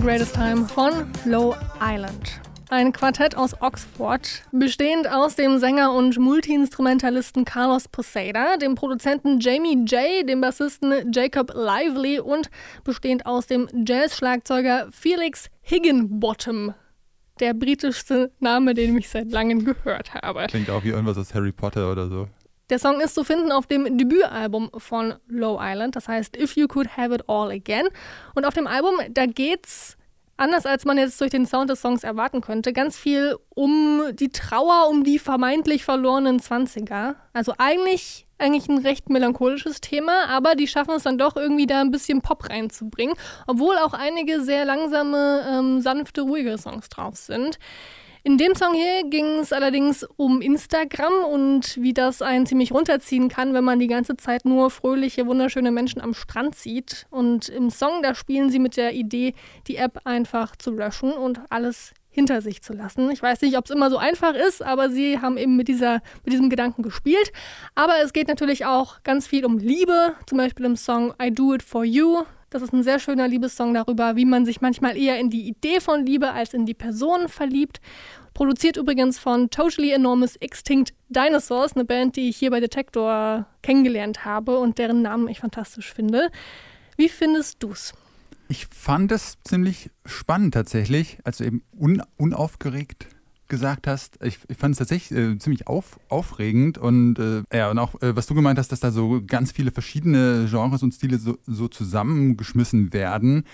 Greatest 0.07 0.35
Time 0.35 0.65
von 0.69 1.05
Low 1.25 1.53
Island. 1.81 2.39
Ein 2.69 2.93
Quartett 2.93 3.35
aus 3.35 3.61
Oxford, 3.61 4.41
bestehend 4.53 5.11
aus 5.11 5.35
dem 5.35 5.57
Sänger 5.57 5.91
und 5.91 6.17
Multiinstrumentalisten 6.17 7.43
Carlos 7.43 7.89
Posada, 7.89 8.55
dem 8.55 8.75
Produzenten 8.75 9.41
Jamie 9.41 9.83
J., 9.83 10.25
dem 10.25 10.39
Bassisten 10.39 11.11
Jacob 11.11 11.51
Lively 11.53 12.21
und 12.21 12.49
bestehend 12.85 13.25
aus 13.25 13.47
dem 13.47 13.67
Jazz-Schlagzeuger 13.85 14.87
Felix 14.93 15.49
Higginbottom. 15.63 16.73
Der 17.41 17.53
britischste 17.53 18.31
Name, 18.39 18.75
den 18.75 18.97
ich 18.97 19.09
seit 19.09 19.29
langem 19.29 19.65
gehört 19.65 20.13
habe. 20.13 20.47
Klingt 20.47 20.69
auch 20.69 20.85
wie 20.85 20.91
irgendwas 20.91 21.17
aus 21.17 21.33
Harry 21.33 21.51
Potter 21.51 21.91
oder 21.91 22.07
so. 22.07 22.29
Der 22.69 22.79
Song 22.79 22.99
ist 22.99 23.15
zu 23.15 23.23
finden 23.23 23.51
auf 23.51 23.65
dem 23.65 23.97
Debütalbum 23.97 24.71
von 24.77 25.15
Low 25.27 25.57
Island, 25.61 25.95
das 25.95 26.07
heißt 26.07 26.35
If 26.35 26.55
You 26.57 26.67
Could 26.67 26.97
Have 26.97 27.15
It 27.15 27.29
All 27.29 27.49
Again. 27.49 27.87
Und 28.35 28.45
auf 28.45 28.53
dem 28.53 28.67
Album, 28.67 28.95
da 29.11 29.25
geht's 29.25 29.97
anders 30.37 30.65
als 30.65 30.85
man 30.85 30.97
jetzt 30.97 31.19
durch 31.19 31.31
den 31.31 31.45
Sound 31.45 31.69
des 31.69 31.81
Songs 31.81 32.03
erwarten 32.03 32.41
könnte, 32.41 32.71
ganz 32.71 32.97
viel 32.97 33.37
um 33.49 34.03
die 34.13 34.29
Trauer 34.29 34.87
um 34.89 35.03
die 35.03 35.19
vermeintlich 35.19 35.83
verlorenen 35.83 36.39
20er. 36.39 37.15
Also 37.33 37.53
eigentlich 37.57 38.27
eigentlich 38.39 38.69
ein 38.69 38.77
recht 38.77 39.09
melancholisches 39.09 39.81
Thema, 39.81 40.27
aber 40.29 40.53
die 40.53 40.67
schaffen 40.67 40.93
es 40.93 41.03
dann 41.03 41.17
doch 41.17 41.35
irgendwie 41.35 41.65
da 41.65 41.81
ein 41.81 41.89
bisschen 41.89 42.21
Pop 42.21 42.49
reinzubringen, 42.49 43.15
obwohl 43.47 43.77
auch 43.77 43.93
einige 43.93 44.43
sehr 44.43 44.63
langsame, 44.63 45.43
ähm, 45.49 45.81
sanfte, 45.81 46.21
ruhige 46.21 46.55
Songs 46.59 46.87
drauf 46.89 47.15
sind. 47.15 47.57
In 48.27 48.37
dem 48.37 48.55
Song 48.55 48.73
hier 48.73 49.09
ging 49.09 49.39
es 49.39 49.53
allerdings 49.53 50.03
um 50.17 50.41
Instagram 50.41 51.13
und 51.31 51.81
wie 51.81 51.93
das 51.93 52.21
einen 52.21 52.45
ziemlich 52.45 52.73
runterziehen 52.73 53.29
kann, 53.29 53.53
wenn 53.53 53.63
man 53.63 53.79
die 53.79 53.87
ganze 53.87 54.17
Zeit 54.17 54.43
nur 54.43 54.69
fröhliche, 54.69 55.27
wunderschöne 55.27 55.71
Menschen 55.71 56.01
am 56.01 56.13
Strand 56.13 56.53
sieht. 56.53 57.07
Und 57.09 57.47
im 57.47 57.69
Song, 57.69 58.03
da 58.03 58.13
spielen 58.15 58.49
sie 58.49 58.59
mit 58.59 58.75
der 58.75 58.93
Idee, 58.93 59.33
die 59.69 59.77
App 59.77 60.01
einfach 60.03 60.57
zu 60.57 60.71
löschen 60.71 61.13
und 61.13 61.39
alles 61.49 61.93
hinter 62.09 62.41
sich 62.41 62.61
zu 62.61 62.73
lassen. 62.73 63.09
Ich 63.11 63.21
weiß 63.21 63.39
nicht, 63.43 63.57
ob 63.57 63.63
es 63.63 63.71
immer 63.71 63.89
so 63.89 63.97
einfach 63.97 64.33
ist, 64.33 64.61
aber 64.61 64.89
sie 64.89 65.21
haben 65.21 65.37
eben 65.37 65.55
mit, 65.55 65.69
dieser, 65.69 66.01
mit 66.25 66.33
diesem 66.33 66.49
Gedanken 66.49 66.81
gespielt. 66.81 67.31
Aber 67.75 67.93
es 68.03 68.11
geht 68.11 68.27
natürlich 68.27 68.65
auch 68.65 69.03
ganz 69.03 69.25
viel 69.25 69.45
um 69.45 69.57
Liebe, 69.57 70.15
zum 70.25 70.37
Beispiel 70.37 70.65
im 70.65 70.75
Song 70.75 71.13
I 71.23 71.31
Do 71.31 71.53
It 71.53 71.63
For 71.63 71.85
You. 71.85 72.25
Das 72.49 72.61
ist 72.61 72.71
ein 72.71 72.81
sehr 72.81 72.99
schöner 72.99 73.27
Liebessong 73.27 73.73
darüber, 73.73 74.15
wie 74.15 74.23
man 74.23 74.45
sich 74.45 74.61
manchmal 74.61 74.95
eher 74.95 75.19
in 75.19 75.29
die 75.29 75.49
Idee 75.49 75.81
von 75.81 76.05
Liebe 76.05 76.31
als 76.31 76.53
in 76.53 76.65
die 76.65 76.73
Person 76.73 77.27
verliebt. 77.27 77.81
Produziert 78.37 78.77
übrigens 78.77 79.17
von 79.17 79.49
Totally 79.49 79.91
Enormous 79.91 80.35
Extinct 80.35 80.93
Dinosaurs, 81.09 81.73
eine 81.73 81.85
Band, 81.85 82.17
die 82.17 82.29
ich 82.29 82.37
hier 82.37 82.51
bei 82.51 82.59
Detector 82.59 83.47
kennengelernt 83.63 84.25
habe 84.25 84.59
und 84.59 84.77
deren 84.77 85.01
Namen 85.01 85.27
ich 85.27 85.39
fantastisch 85.39 85.91
finde. 85.91 86.29
Wie 86.97 87.09
findest 87.09 87.63
du's? 87.63 87.95
Ich 88.47 88.67
fand 88.67 89.11
es 89.11 89.39
ziemlich 89.43 89.89
spannend 90.05 90.53
tatsächlich, 90.53 91.17
als 91.23 91.39
du 91.39 91.45
eben 91.45 91.63
un 91.75 92.03
unaufgeregt 92.17 93.07
gesagt 93.47 93.87
hast. 93.87 94.19
Ich, 94.21 94.37
ich 94.47 94.57
fand 94.57 94.73
es 94.73 94.77
tatsächlich 94.77 95.17
äh, 95.17 95.39
ziemlich 95.39 95.65
auf, 95.65 95.99
aufregend 96.07 96.77
und 96.77 97.17
äh, 97.17 97.41
ja, 97.51 97.71
und 97.71 97.79
auch 97.79 97.99
äh, 98.03 98.15
was 98.15 98.27
du 98.27 98.35
gemeint 98.35 98.59
hast, 98.59 98.71
dass 98.71 98.81
da 98.81 98.91
so 98.91 99.19
ganz 99.25 99.51
viele 99.51 99.71
verschiedene 99.71 100.45
Genres 100.47 100.83
und 100.83 100.93
Stile 100.93 101.17
so, 101.17 101.39
so 101.47 101.67
zusammengeschmissen 101.69 102.93
werden 102.93 103.45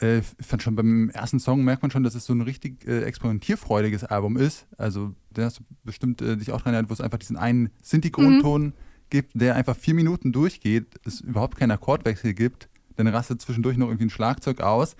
äh, 0.00 0.18
ich 0.18 0.46
fand 0.46 0.62
schon 0.62 0.76
beim 0.76 1.10
ersten 1.10 1.38
Song 1.38 1.64
merkt 1.64 1.82
man 1.82 1.90
schon, 1.90 2.02
dass 2.02 2.14
es 2.14 2.24
so 2.24 2.32
ein 2.32 2.40
richtig 2.40 2.86
äh, 2.86 3.02
experimentierfreudiges 3.02 4.04
Album 4.04 4.36
ist. 4.36 4.66
Also, 4.78 5.14
da 5.32 5.44
hast 5.44 5.60
du 5.60 5.64
bestimmt 5.84 6.22
äh, 6.22 6.36
dich 6.36 6.52
auch 6.52 6.60
dran 6.60 6.74
erinnert, 6.74 6.90
wo 6.90 6.94
es 6.94 7.00
einfach 7.00 7.18
diesen 7.18 7.36
einen 7.36 7.70
Sinti-Grundton 7.82 8.62
mhm. 8.62 8.72
gibt, 9.10 9.32
der 9.34 9.56
einfach 9.56 9.76
vier 9.76 9.94
Minuten 9.94 10.32
durchgeht, 10.32 10.86
es 11.04 11.20
überhaupt 11.20 11.56
keinen 11.56 11.72
Akkordwechsel 11.72 12.34
gibt. 12.34 12.68
Dann 12.96 13.06
rastet 13.06 13.40
zwischendurch 13.40 13.76
noch 13.76 13.88
irgendwie 13.88 14.06
ein 14.06 14.10
Schlagzeug 14.10 14.60
aus. 14.60 14.96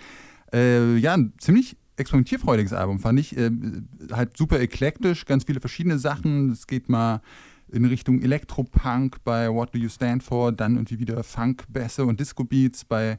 Äh, 0.52 0.96
ja, 0.96 1.14
ein 1.14 1.32
ziemlich 1.38 1.76
experimentierfreudiges 1.96 2.72
Album, 2.72 2.98
fand 2.98 3.20
ich. 3.20 3.36
Äh, 3.36 3.50
halt 4.12 4.36
super 4.36 4.60
eklektisch, 4.60 5.26
ganz 5.26 5.44
viele 5.44 5.60
verschiedene 5.60 5.98
Sachen. 5.98 6.50
Es 6.50 6.66
geht 6.66 6.88
mal 6.88 7.20
in 7.72 7.84
Richtung 7.84 8.20
Elektropunk 8.22 9.22
bei 9.22 9.50
What 9.50 9.74
Do 9.74 9.78
You 9.78 9.88
Stand 9.88 10.22
For, 10.22 10.52
dann 10.52 10.74
irgendwie 10.74 10.98
wieder 10.98 11.22
Funk, 11.22 11.64
Bässe 11.68 12.04
und 12.04 12.18
Disco 12.18 12.44
Beats 12.44 12.84
bei 12.84 13.16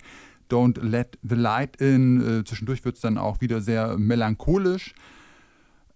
Don't 0.52 0.82
Let 0.82 1.18
the 1.24 1.36
Light 1.36 1.78
In. 1.78 2.40
Äh, 2.40 2.44
zwischendurch 2.44 2.84
wird 2.84 2.96
es 2.96 3.02
dann 3.02 3.18
auch 3.18 3.42
wieder 3.42 3.62
sehr 3.62 3.98
melancholisch. 3.98 4.94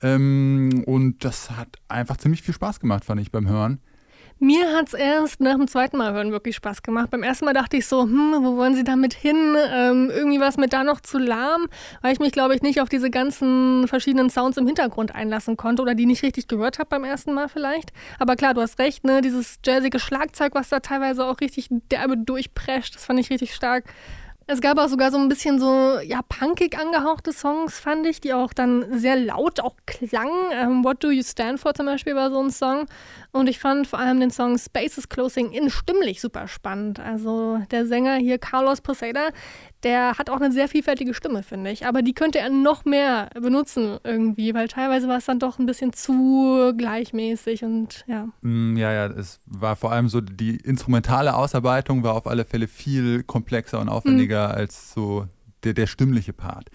Ähm, 0.01 0.83
und 0.85 1.23
das 1.23 1.51
hat 1.51 1.77
einfach 1.87 2.17
ziemlich 2.17 2.41
viel 2.41 2.53
Spaß 2.53 2.79
gemacht, 2.79 3.05
fand 3.05 3.21
ich 3.21 3.31
beim 3.31 3.47
Hören. 3.47 3.79
Mir 4.39 4.75
hat 4.75 4.89
es 4.89 4.93
erst 4.93 5.39
nach 5.39 5.55
dem 5.55 5.67
zweiten 5.69 5.95
Mal 5.95 6.11
hören 6.11 6.33
wirklich 6.33 6.57
Spaß 6.57 6.83
gemacht. 6.83 7.09
Beim 7.09 7.23
ersten 7.23 7.45
Mal 7.45 7.53
dachte 7.53 7.77
ich 7.77 7.87
so, 7.87 8.03
hm, 8.03 8.35
wo 8.41 8.57
wollen 8.57 8.75
sie 8.75 8.83
damit 8.83 9.13
hin? 9.13 9.55
Ähm, 9.73 10.11
irgendwie 10.13 10.41
war 10.41 10.49
es 10.49 10.57
mir 10.57 10.67
da 10.67 10.83
noch 10.83 10.99
zu 10.99 11.17
lahm, 11.17 11.67
weil 12.01 12.11
ich 12.11 12.19
mich, 12.19 12.33
glaube 12.33 12.53
ich, 12.53 12.61
nicht 12.61 12.81
auf 12.81 12.89
diese 12.89 13.09
ganzen 13.09 13.87
verschiedenen 13.87 14.29
Sounds 14.29 14.57
im 14.57 14.67
Hintergrund 14.67 15.15
einlassen 15.15 15.55
konnte 15.55 15.81
oder 15.81 15.95
die 15.95 16.05
nicht 16.05 16.21
richtig 16.21 16.49
gehört 16.49 16.79
habe 16.79 16.89
beim 16.89 17.05
ersten 17.05 17.33
Mal 17.33 17.47
vielleicht. 17.47 17.93
Aber 18.19 18.35
klar, 18.35 18.53
du 18.53 18.59
hast 18.59 18.77
recht, 18.77 19.05
ne? 19.05 19.21
Dieses 19.21 19.59
jazzige 19.65 19.99
Schlagzeug, 19.99 20.53
was 20.53 20.67
da 20.67 20.81
teilweise 20.81 21.25
auch 21.25 21.39
richtig 21.39 21.69
derbe 21.89 22.17
durchprescht, 22.17 22.95
das 22.95 23.05
fand 23.05 23.21
ich 23.21 23.29
richtig 23.29 23.55
stark. 23.55 23.85
Es 24.47 24.61
gab 24.61 24.77
auch 24.77 24.89
sogar 24.89 25.09
so 25.09 25.17
ein 25.17 25.27
bisschen 25.27 25.59
so, 25.59 25.99
ja, 26.01 26.21
punkig 26.21 26.77
angehauchte 26.77 27.33
Songs, 27.33 27.79
fand 27.79 28.05
ich, 28.05 28.21
die 28.21 28.31
auch 28.31 28.53
dann 28.53 28.85
sehr 28.99 29.15
laut 29.15 29.59
auch 29.59 29.75
klangen. 29.87 30.51
Ähm, 30.51 30.83
What 30.83 31.03
Do 31.03 31.09
You 31.09 31.23
Stand 31.23 31.59
For 31.59 31.73
zum 31.73 31.87
Beispiel 31.87 32.15
war 32.15 32.29
so 32.29 32.39
ein 32.39 32.51
Song. 32.51 32.85
Und 33.31 33.49
ich 33.49 33.57
fand 33.57 33.87
vor 33.87 33.97
allem 33.97 34.19
den 34.19 34.29
Song 34.29 34.59
Space 34.59 34.99
is 34.99 35.09
Closing 35.09 35.51
In 35.51 35.71
stimmlich 35.71 36.21
super 36.21 36.47
spannend. 36.47 36.99
Also 36.99 37.59
der 37.71 37.87
Sänger 37.87 38.17
hier, 38.17 38.37
Carlos 38.37 38.81
Posada, 38.81 39.29
der 39.85 40.17
hat 40.17 40.31
auch 40.31 40.41
eine 40.41 40.51
sehr 40.51 40.67
vielfältige 40.67 41.13
Stimme, 41.13 41.43
finde 41.43 41.69
ich. 41.69 41.85
Aber 41.85 42.01
die 42.01 42.13
könnte 42.13 42.39
er 42.39 42.49
noch 42.49 42.85
mehr 42.85 43.29
benutzen 43.39 43.99
irgendwie, 44.03 44.53
weil 44.55 44.67
teilweise 44.67 45.07
war 45.07 45.17
es 45.17 45.25
dann 45.25 45.37
doch 45.37 45.59
ein 45.59 45.67
bisschen 45.67 45.93
zu 45.93 46.73
gleichmäßig 46.75 47.63
und 47.63 48.03
ja. 48.07 48.27
Mm, 48.41 48.75
ja, 48.75 48.91
ja, 48.91 49.05
es 49.05 49.39
war 49.45 49.75
vor 49.75 49.91
allem 49.91 50.09
so, 50.09 50.21
die 50.21 50.57
instrumentale 50.57 51.35
Ausarbeitung 51.35 52.01
war 52.03 52.15
auf 52.15 52.25
alle 52.25 52.45
Fälle 52.45 52.67
viel 52.67 53.21
komplexer 53.23 53.79
und 53.79 53.87
aufwendiger 53.87 54.49
mhm. 54.49 54.55
als 54.55 54.91
so 54.91 55.27
der, 55.63 55.75
der 55.75 55.85
stimmliche 55.85 56.33
Part. 56.33 56.69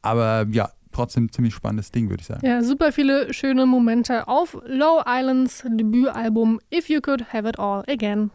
Aber 0.00 0.46
ja, 0.52 0.70
trotzdem 0.94 1.24
ein 1.24 1.32
ziemlich 1.32 1.54
spannendes 1.54 1.90
Ding, 1.90 2.10
würde 2.10 2.20
ich 2.20 2.26
sagen. 2.26 2.46
Ja, 2.46 2.62
super 2.62 2.92
viele 2.92 3.32
schöne 3.34 3.66
Momente 3.66 4.28
auf 4.28 4.56
Low 4.64 5.02
Islands 5.06 5.64
Debütalbum 5.66 6.60
If 6.72 6.88
You 6.88 7.00
Could 7.00 7.32
Have 7.32 7.48
It 7.48 7.58
All 7.58 7.84
Again. 7.88 8.30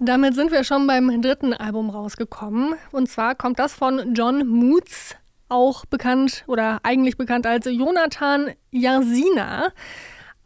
Damit 0.00 0.34
sind 0.34 0.50
wir 0.50 0.64
schon 0.64 0.86
beim 0.86 1.20
dritten 1.20 1.52
Album 1.52 1.90
rausgekommen. 1.90 2.74
Und 2.90 3.08
zwar 3.08 3.34
kommt 3.34 3.58
das 3.58 3.74
von 3.74 4.14
John 4.14 4.46
Moots, 4.46 5.16
auch 5.50 5.84
bekannt 5.84 6.44
oder 6.46 6.78
eigentlich 6.84 7.18
bekannt 7.18 7.46
als 7.46 7.66
Jonathan 7.66 8.50
Yarsina 8.70 9.72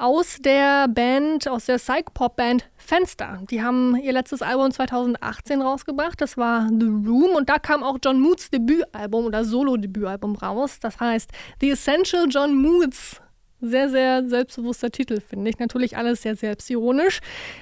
aus 0.05 0.37
der 0.39 0.87
Band, 0.87 1.49
aus 1.49 1.65
der 1.65 1.79
Psych-Pop-Band 1.79 2.69
Fenster. 2.77 3.41
Die 3.49 3.63
haben 3.63 3.97
ihr 3.97 4.13
letztes 4.13 4.43
Album 4.43 4.71
2018 4.71 5.63
rausgebracht. 5.63 6.21
Das 6.21 6.37
war 6.37 6.69
The 6.69 6.85
Room 6.85 7.35
und 7.35 7.49
da 7.49 7.59
kam 7.59 7.83
auch 7.83 7.97
John 8.05 8.21
Moods 8.21 8.51
Debütalbum 8.51 9.25
oder 9.25 9.47
Solo-Debütalbum 9.47 10.37
raus. 10.37 10.79
Das 10.79 11.01
heißt 11.01 11.31
The 11.63 11.71
Essential 11.71 12.27
John 12.29 12.55
Moods. 12.55 13.23
Sehr, 13.63 13.89
sehr 13.89 14.29
selbstbewusster 14.29 14.91
Titel, 14.91 15.23
finde 15.23 15.49
ich. 15.49 15.59
Natürlich 15.59 15.97
alles 15.97 16.21
sehr 16.21 16.37
selbstironisch. 16.37 17.21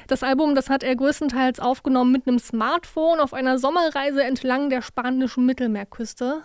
Das 0.09 0.25
Album, 0.25 0.57
das 0.57 0.69
hat 0.69 0.83
er 0.83 0.97
größtenteils 0.97 1.61
aufgenommen 1.61 2.11
mit 2.11 2.27
einem 2.27 2.41
Smartphone 2.41 3.21
auf 3.21 3.35
einer 3.35 3.59
Sommerreise 3.59 4.25
entlang 4.25 4.69
der 4.69 4.83
spanischen 4.83 5.47
Mittelmeerküste. 5.47 6.43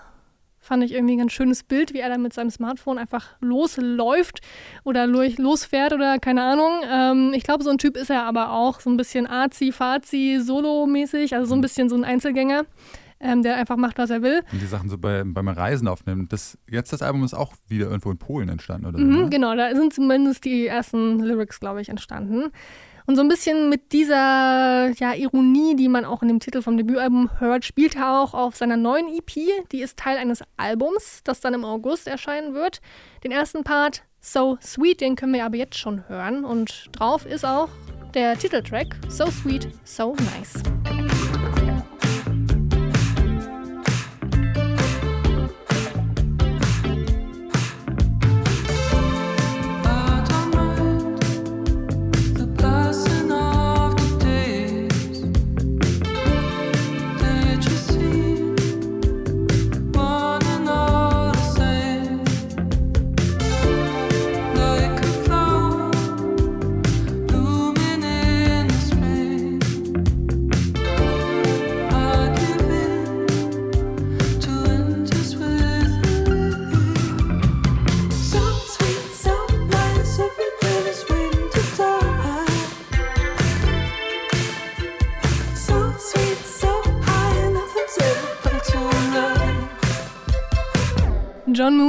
Fand 0.67 0.83
ich 0.83 0.91
irgendwie 0.91 1.13
ein 1.15 1.19
ganz 1.19 1.31
schönes 1.31 1.63
Bild, 1.63 1.93
wie 1.93 1.99
er 1.99 2.09
da 2.09 2.17
mit 2.17 2.33
seinem 2.33 2.49
Smartphone 2.49 2.97
einfach 2.97 3.37
losläuft 3.39 4.41
oder 4.83 5.07
losfährt 5.07 5.93
oder 5.93 6.19
keine 6.19 6.43
Ahnung. 6.43 6.81
Ähm, 6.91 7.31
ich 7.33 7.43
glaube, 7.43 7.63
so 7.63 7.69
ein 7.69 7.77
Typ 7.77 7.95
ist 7.95 8.09
er 8.09 8.23
aber 8.23 8.51
auch. 8.51 8.81
So 8.81 8.89
ein 8.89 8.97
bisschen 8.97 9.27
Azi, 9.27 9.71
Fazi, 9.71 10.41
Solo-mäßig, 10.43 11.35
also 11.35 11.47
so 11.47 11.55
ein 11.55 11.59
mhm. 11.59 11.61
bisschen 11.61 11.87
so 11.87 11.95
ein 11.95 12.03
Einzelgänger. 12.03 12.65
Ähm, 13.21 13.43
der 13.43 13.55
einfach 13.55 13.77
macht, 13.77 13.97
was 13.97 14.09
er 14.09 14.21
will. 14.21 14.43
Und 14.51 14.61
die 14.61 14.67
Sachen 14.67 14.89
so 14.89 14.97
bei, 14.97 15.23
beim 15.23 15.47
Reisen 15.47 15.87
aufnimmt. 15.87 16.33
Das, 16.33 16.57
jetzt 16.69 16.91
das 16.91 17.01
Album 17.01 17.23
ist 17.23 17.33
auch 17.33 17.53
wieder 17.67 17.85
irgendwo 17.85 18.11
in 18.11 18.17
Polen 18.17 18.49
entstanden, 18.49 18.87
oder? 18.87 18.99
Mhm, 18.99 19.21
ne? 19.21 19.29
Genau, 19.29 19.55
da 19.55 19.73
sind 19.73 19.93
zumindest 19.93 20.43
die 20.43 20.67
ersten 20.67 21.21
Lyrics, 21.21 21.61
glaube 21.61 21.81
ich, 21.81 21.87
entstanden. 21.87 22.51
Und 23.07 23.15
so 23.15 23.21
ein 23.21 23.29
bisschen 23.29 23.69
mit 23.69 23.93
dieser 23.93 24.91
ja, 24.97 25.13
Ironie, 25.13 25.77
die 25.77 25.87
man 25.87 26.03
auch 26.03 26.21
in 26.21 26.27
dem 26.27 26.41
Titel 26.41 26.61
vom 26.61 26.75
Debütalbum 26.75 27.39
hört, 27.39 27.63
spielt 27.63 27.95
er 27.95 28.19
auch 28.19 28.33
auf 28.33 28.57
seiner 28.57 28.75
neuen 28.75 29.07
EP. 29.07 29.31
Die 29.71 29.81
ist 29.81 29.97
Teil 29.97 30.17
eines 30.17 30.43
Albums, 30.57 31.21
das 31.23 31.39
dann 31.39 31.53
im 31.53 31.63
August 31.63 32.07
erscheinen 32.07 32.53
wird. 32.53 32.81
Den 33.23 33.31
ersten 33.31 33.63
Part, 33.63 34.03
So 34.19 34.57
Sweet, 34.61 34.99
den 34.99 35.15
können 35.15 35.33
wir 35.33 35.45
aber 35.45 35.55
jetzt 35.55 35.77
schon 35.77 36.07
hören. 36.09 36.43
Und 36.43 36.89
drauf 36.91 37.25
ist 37.25 37.45
auch 37.45 37.69
der 38.13 38.37
Titeltrack, 38.37 38.97
So 39.07 39.27
Sweet, 39.27 39.69
So 39.85 40.13
Nice. 40.35 40.61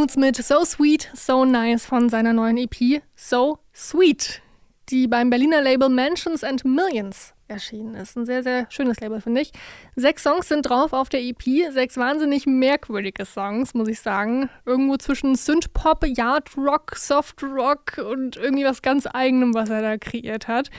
Moods 0.09 0.17
mit 0.17 0.37
So 0.37 0.65
Sweet, 0.65 1.11
So 1.15 1.45
Nice 1.45 1.85
von 1.85 2.09
seiner 2.09 2.33
neuen 2.33 2.57
EP 2.57 3.03
So 3.15 3.59
Sweet, 3.75 4.41
die 4.89 5.07
beim 5.07 5.29
Berliner 5.29 5.61
Label 5.61 5.91
Mansions 5.91 6.43
and 6.45 6.65
Millions 6.65 7.35
erschienen 7.47 7.95
ist. 7.95 8.17
Ein 8.17 8.25
sehr, 8.25 8.43
sehr 8.43 8.67
schönes 8.71 9.01
Label, 9.01 9.21
finde 9.21 9.43
ich. 9.43 9.53
Sechs 9.97 10.23
Songs 10.23 10.49
sind 10.49 10.63
drauf 10.63 10.95
auf 10.95 11.11
der 11.11 11.21
EP. 11.21 11.43
Sechs 11.73 11.99
wahnsinnig 11.99 12.47
merkwürdige 12.47 13.27
Songs, 13.27 13.75
muss 13.75 13.89
ich 13.89 14.01
sagen. 14.01 14.49
Irgendwo 14.65 14.97
zwischen 14.97 15.35
Synthpop, 15.35 16.07
Yard 16.07 16.57
Rock, 16.57 16.97
Soft 16.97 17.43
Rock 17.43 17.99
und 17.99 18.37
irgendwie 18.37 18.65
was 18.65 18.81
ganz 18.81 19.07
Eigenem, 19.07 19.53
was 19.53 19.69
er 19.69 19.83
da 19.83 19.99
kreiert 19.99 20.49
hat. 20.49 20.71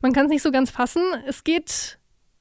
Man 0.00 0.14
kann 0.14 0.26
es 0.26 0.30
nicht 0.30 0.42
so 0.42 0.50
ganz 0.50 0.70
fassen. 0.70 1.02
Es 1.26 1.44
geht 1.44 1.97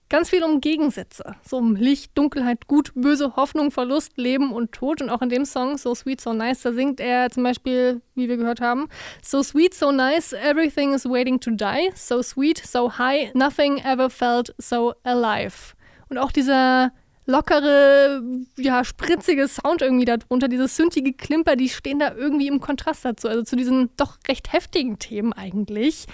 ganz 0.10 0.30
viel 0.30 0.44
um 0.44 0.62
Gegensätze. 0.62 1.36
So 1.44 1.58
um 1.58 1.76
Licht, 1.76 2.18
Dunkelheit, 2.18 2.68
Gut, 2.68 2.92
Böse, 2.96 3.36
Hoffnung, 3.36 3.72
Verlust, 3.72 4.18
Leben 4.18 4.52
und 4.54 4.72
Tod. 4.72 5.02
Und 5.02 5.10
auch 5.10 5.22
in 5.22 5.30
dem 5.30 5.46
Song 5.46 5.78
So 5.78 5.94
Sweet, 5.96 6.22
So 6.22 6.34
Nice, 6.34 6.62
da 6.62 6.74
singt 6.74 7.00
er 7.00 7.30
zum 7.30 7.44
Beispiel, 7.44 8.02
wie 8.16 8.30
wir 8.30 8.38
gehört 8.38 8.62
haben, 8.62 8.88
So 9.22 9.44
sweet, 9.44 9.74
so 9.74 9.92
nice, 9.92 10.34
everything 10.34 10.94
is 10.94 11.06
waiting 11.06 11.40
to 11.40 11.52
die. 11.52 11.92
So 11.96 12.22
sweet, 12.22 12.58
so 12.66 12.98
high, 12.98 13.34
nothing 13.34 13.78
ever 13.80 14.10
felt 14.10 14.54
so 14.58 14.94
alive. 15.04 15.74
Und 16.10 16.18
auch 16.18 16.32
dieser 16.32 16.92
lockere, 17.26 18.24
ja, 18.58 18.84
spritzige 18.84 19.48
Sound 19.48 19.82
irgendwie 19.82 20.06
darunter, 20.06 20.48
dieses 20.48 20.76
sündige 20.76 21.14
Klimper, 21.14 21.56
die 21.56 21.70
stehen 21.70 22.00
da 22.00 22.14
irgendwie 22.16 22.48
im 22.48 22.62
Kontrast 22.62 23.04
dazu, 23.04 23.28
also 23.28 23.44
zu 23.44 23.56
diesen 23.56 23.90
doch 23.98 24.18
recht 24.28 24.54
heftigen 24.54 24.98
Themen 24.98 25.34
eigentlich. 25.34 26.06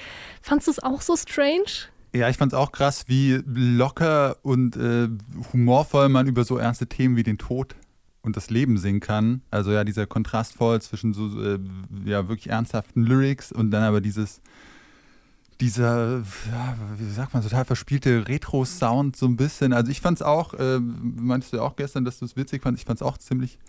Fandst 0.41 0.67
du 0.67 0.71
es 0.71 0.81
auch 0.81 1.01
so 1.01 1.15
strange? 1.15 1.92
Ja, 2.15 2.29
ich 2.29 2.38
fand 2.38 2.53
es 2.53 2.58
auch 2.58 2.72
krass, 2.72 3.05
wie 3.08 3.41
locker 3.46 4.38
und 4.43 4.75
äh, 4.75 5.10
humorvoll 5.51 6.10
man 6.10 6.27
über 6.27 6.43
so 6.43 6.58
ernste 6.58 6.88
Themen 6.88 7.15
wie 7.15 7.24
den 7.24 7.39
Tod 7.39 7.75
und 8.22 8.38
das 8.38 8.50
Leben 8.50 8.77
singen 8.77 9.00
kann. 9.00 9.41
Also 9.50 9.72
ja, 9.72 9.84
dieser 9.84 10.05
Kontrast 10.05 10.53
voll 10.53 10.79
zwischen 10.82 11.13
so 11.13 11.41
äh, 11.41 11.60
ja 12.05 12.27
wirklich 12.29 12.50
ernsthaften 12.50 13.03
Lyrics 13.03 13.51
und 13.51 13.72
dann 13.72 13.84
aber 13.84 14.00
dieses 14.00 14.41
dieser, 15.60 16.24
ja, 16.51 16.75
wie 16.98 17.10
sagt 17.12 17.34
man, 17.34 17.41
total 17.41 17.63
verspielte 17.63 18.27
Retro-Sound 18.27 19.15
so 19.15 19.27
ein 19.27 19.38
bisschen. 19.38 19.72
Also 19.72 19.91
ich 19.91 20.01
fand 20.01 20.17
es 20.17 20.22
auch, 20.22 20.53
äh, 20.55 20.79
meintest 20.79 21.53
du 21.53 21.58
ja 21.58 21.63
auch 21.63 21.75
gestern, 21.75 22.05
dass 22.05 22.20
du 22.20 22.25
es 22.25 22.36
witzig 22.36 22.62
fandest, 22.62 22.84
ich 22.84 22.88
fand 22.88 23.00
es 23.00 23.01
auch 23.01 23.17
ziemlich 23.17 23.60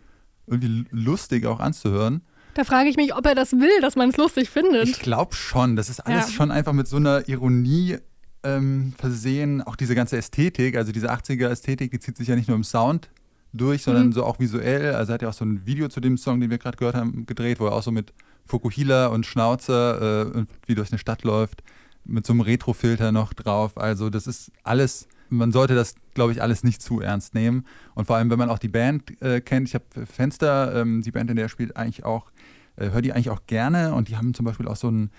irgendwie 0.47 0.87
lustig 0.91 1.47
auch 1.47 1.61
anzuhören. 1.61 2.23
Da 2.55 2.65
frage 2.65 2.89
ich 2.89 2.97
mich, 2.97 3.15
ob 3.15 3.27
er 3.27 3.35
das 3.35 3.53
will, 3.53 3.81
dass 3.81 3.97
man 3.97 4.11
es 4.11 4.17
lustig 4.17 4.51
findet. 4.51 4.89
Ich 4.89 5.01
glaube 5.01 5.35
schon. 5.35 5.77
Das 5.77 5.89
ist 5.89 6.01
alles 6.01 6.29
ja. 6.29 6.33
schon 6.33 6.51
einfach 6.51 6.73
mit 6.73 6.87
so 6.87 6.97
einer 6.97 7.29
Ironie 7.29 7.99
ähm, 8.45 8.93
versehen. 8.99 9.63
Auch 9.63 9.77
diese 9.77 9.95
ganze 9.95 10.17
Ästhetik, 10.17 10.77
also 10.77 10.93
diese 10.93 11.11
80er-Ästhetik, 11.11 11.91
die 11.91 11.99
zieht 11.99 12.17
sich 12.17 12.29
ja 12.29 12.37
nicht 12.37 12.49
nur 12.49 12.57
im 12.57 12.65
Sound 12.65 13.11
durch, 13.53 13.83
sondern 13.83 14.09
mhm. 14.09 14.13
so 14.13 14.25
auch 14.25 14.39
visuell. 14.39 14.95
Also 14.95 15.13
er 15.13 15.15
hat 15.15 15.23
ja 15.23 15.29
auch 15.29 15.35
so 15.35 15.45
ein 15.45 15.67
Video 15.67 15.89
zu 15.89 16.01
dem 16.01 16.17
Song, 16.19 16.41
den 16.41 16.51
wir 16.51 16.59
gerade 16.59 16.77
gehört 16.77 16.97
haben, 16.97 17.27
gedreht, 17.27 17.61
wo 17.61 17.67
er 17.67 17.73
auch 17.73 17.83
so 17.83 17.91
mit 17.91 18.13
Fukuhila 18.47 19.07
und 19.07 19.27
Schnauzer 19.27 20.27
äh, 20.37 20.45
wie 20.67 20.75
durch 20.75 20.93
eine 20.93 20.99
Stadt 20.99 21.23
läuft, 21.23 21.63
mit 22.05 22.27
so 22.27 22.33
einem 22.33 22.41
Retrofilter 22.41 23.13
noch 23.13 23.33
drauf. 23.33 23.79
Also 23.79 24.11
das 24.11 24.27
ist 24.27 24.51
alles, 24.63 25.09
man 25.31 25.53
sollte 25.53 25.75
das, 25.75 25.95
glaube 26.13 26.33
ich, 26.33 26.43
alles 26.43 26.63
nicht 26.63 26.83
zu 26.83 27.01
ernst 27.01 27.35
nehmen. 27.35 27.65
Und 27.95 28.07
vor 28.07 28.17
allem, 28.17 28.31
wenn 28.31 28.39
man 28.39 28.51
auch 28.51 28.59
die 28.59 28.69
Band 28.69 29.21
äh, 29.23 29.41
kennt, 29.41 29.69
ich 29.69 29.75
habe 29.75 29.85
Fenster, 30.07 30.75
ähm, 30.75 31.03
die 31.03 31.13
Band, 31.13 31.31
in 31.31 31.37
der 31.37 31.47
er 31.47 31.49
spielt, 31.49 31.77
eigentlich 31.77 32.05
auch, 32.05 32.31
äh, 32.77 32.91
höre 32.91 33.03
die 33.03 33.13
eigentlich 33.13 33.31
auch 33.31 33.47
gerne 33.47 33.95
und 33.95 34.09
die 34.09 34.17
haben 34.17 34.35
zum 34.35 34.45
Beispiel 34.45 34.69
auch 34.69 34.77
so, 34.77 34.91
ein, 34.91 35.11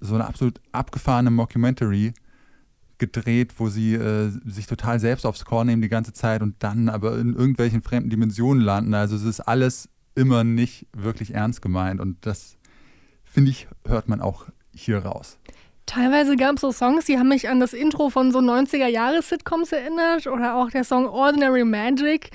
so 0.00 0.14
eine 0.14 0.26
absolut 0.26 0.60
abgefahrene 0.70 1.30
Mockumentary 1.30 2.12
gedreht, 2.98 3.54
wo 3.58 3.68
sie 3.68 3.94
äh, 3.94 4.30
sich 4.44 4.66
total 4.66 5.00
selbst 5.00 5.26
aufs 5.26 5.44
Korn 5.44 5.66
nehmen 5.66 5.82
die 5.82 5.88
ganze 5.88 6.12
Zeit 6.12 6.42
und 6.42 6.62
dann 6.62 6.88
aber 6.88 7.18
in 7.18 7.34
irgendwelchen 7.34 7.82
fremden 7.82 8.10
Dimensionen 8.10 8.62
landen. 8.62 8.94
Also 8.94 9.16
es 9.16 9.24
ist 9.24 9.40
alles 9.40 9.88
immer 10.14 10.44
nicht 10.44 10.86
wirklich 10.96 11.34
ernst 11.34 11.62
gemeint 11.62 12.00
und 12.00 12.24
das, 12.26 12.56
finde 13.24 13.50
ich, 13.50 13.68
hört 13.86 14.08
man 14.08 14.20
auch 14.20 14.46
hier 14.74 14.98
raus. 14.98 15.38
Teilweise 15.86 16.36
gab 16.36 16.54
es 16.54 16.62
so 16.62 16.72
Songs, 16.72 17.04
die 17.04 17.18
haben 17.18 17.28
mich 17.28 17.48
an 17.48 17.60
das 17.60 17.74
Intro 17.74 18.08
von 18.08 18.32
so 18.32 18.38
90er-Jahres-Sitcoms 18.38 19.72
erinnert 19.72 20.26
oder 20.26 20.56
auch 20.56 20.70
der 20.70 20.84
Song 20.84 21.06
Ordinary 21.06 21.64
Magic 21.64 22.30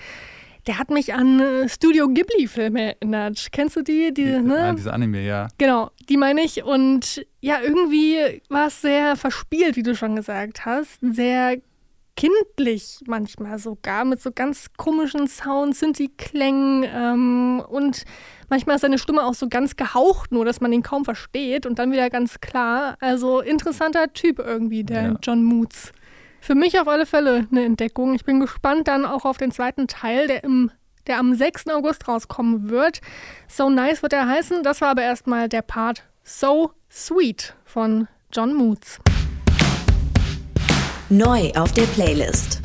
der 0.68 0.78
hat 0.78 0.90
mich 0.90 1.14
an 1.14 1.40
äh, 1.40 1.70
Studio 1.70 2.08
Ghibli-Filme 2.08 2.96
erinnert. 2.96 3.48
Kennst 3.52 3.76
du 3.76 3.82
die? 3.82 4.14
Die, 4.14 4.26
die, 4.26 4.40
ne? 4.40 4.60
ah, 4.60 4.74
diese 4.74 4.94
Anime, 4.94 5.22
ja. 5.22 5.48
Genau, 5.58 5.92
die 6.08 6.18
meine 6.18 6.42
ich. 6.42 6.64
Und 6.64 7.26
ja, 7.42 7.60
irgendwie 7.62 8.42
war 8.50 8.68
es 8.68 8.82
sehr 8.82 9.16
verspielt, 9.16 9.76
wie 9.76 9.84
du 9.84 9.96
schon 9.96 10.16
gesagt 10.16 10.66
hast. 10.66 11.00
Sehr 11.02 11.58
kindlich 12.20 13.00
manchmal 13.08 13.60
sogar, 13.60 14.04
mit 14.04 14.22
so 14.22 14.32
ganz 14.34 14.68
komischen 14.76 15.28
Sounds, 15.28 15.80
sind 15.80 16.00
die 16.00 16.10
Klängen 16.10 16.84
ähm, 16.84 17.64
und 17.70 18.04
manchmal 18.50 18.76
ist 18.76 18.82
seine 18.82 18.98
Stimme 18.98 19.24
auch 19.24 19.34
so 19.34 19.48
ganz 19.48 19.78
gehaucht, 19.78 20.34
nur 20.34 20.44
dass 20.44 20.60
man 20.60 20.74
ihn 20.74 20.84
kaum 20.84 21.06
versteht 21.06 21.66
und 21.66 21.80
dann 21.80 21.94
wieder 21.94 22.10
ganz 22.10 22.42
klar. 22.42 22.98
Also 23.00 23.40
interessanter 23.40 24.12
Typ 24.12 24.40
irgendwie, 24.40 24.84
der 24.84 25.04
ja. 25.04 25.16
John 25.22 25.46
Moots. 25.46 25.94
Für 26.42 26.56
mich 26.56 26.80
auf 26.80 26.88
alle 26.88 27.06
Fälle 27.06 27.48
eine 27.52 27.66
Entdeckung. 27.66 28.16
Ich 28.16 28.26
bin 28.26 28.40
gespannt 28.40 28.88
dann 28.88 29.06
auch 29.06 29.26
auf 29.26 29.38
den 29.38 29.52
zweiten 29.52 29.88
Teil, 29.88 30.28
der, 30.28 30.44
im, 30.44 30.72
der 31.08 31.20
am 31.20 31.36
6. 31.36 31.68
August 31.68 32.08
rauskommen 32.08 32.70
wird. 32.70 33.02
So 33.48 33.70
Nice 33.70 34.02
wird 34.02 34.14
er 34.14 34.28
heißen. 34.28 34.64
Das 34.64 34.82
war 34.82 34.90
aber 34.90 35.04
erstmal 35.04 35.50
der 35.50 35.62
Part 35.62 36.04
So 36.24 36.72
Sweet 36.92 37.56
von 37.66 38.08
John 38.32 38.54
Moots. 38.54 39.00
Neu 41.10 41.52
auf 41.56 41.72
der 41.74 41.84
Playlist. 41.84 42.62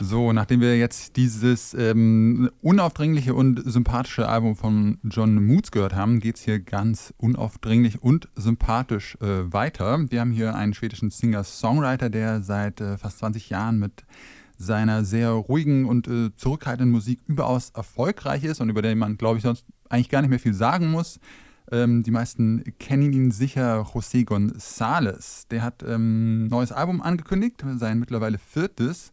So, 0.00 0.32
nachdem 0.32 0.60
wir 0.60 0.78
jetzt 0.78 1.16
dieses 1.16 1.74
ähm, 1.74 2.50
unaufdringliche 2.62 3.34
und 3.34 3.60
sympathische 3.64 4.28
Album 4.28 4.54
von 4.54 4.98
John 5.02 5.44
Moots 5.44 5.72
gehört 5.72 5.94
haben, 5.94 6.20
geht 6.20 6.36
es 6.36 6.42
hier 6.42 6.60
ganz 6.60 7.12
unaufdringlich 7.18 8.00
und 8.02 8.28
sympathisch 8.36 9.16
äh, 9.20 9.52
weiter. 9.52 10.06
Wir 10.10 10.20
haben 10.20 10.30
hier 10.30 10.54
einen 10.54 10.72
schwedischen 10.72 11.10
Singer-Songwriter, 11.10 12.10
der 12.10 12.42
seit 12.42 12.80
äh, 12.80 12.96
fast 12.96 13.18
20 13.18 13.50
Jahren 13.50 13.80
mit 13.80 14.04
seiner 14.56 15.04
sehr 15.04 15.30
ruhigen 15.30 15.84
und 15.84 16.06
äh, 16.06 16.30
zurückhaltenden 16.36 16.92
Musik 16.92 17.20
überaus 17.26 17.70
erfolgreich 17.70 18.44
ist 18.44 18.60
und 18.60 18.68
über 18.68 18.82
den 18.82 18.98
man, 18.98 19.18
glaube 19.18 19.38
ich, 19.38 19.42
sonst 19.42 19.64
eigentlich 19.88 20.10
gar 20.10 20.20
nicht 20.20 20.30
mehr 20.30 20.40
viel 20.40 20.54
sagen 20.54 20.90
muss. 20.90 21.18
Ähm, 21.70 22.02
die 22.04 22.12
meisten 22.12 22.62
kennen 22.78 23.12
ihn 23.12 23.30
sicher, 23.30 23.82
José 23.82 24.24
González. 24.24 25.48
Der 25.50 25.62
hat 25.62 25.82
ein 25.82 25.92
ähm, 25.92 26.46
neues 26.46 26.72
Album 26.72 27.02
angekündigt, 27.02 27.64
sein 27.78 27.98
mittlerweile 27.98 28.38
viertes. 28.38 29.12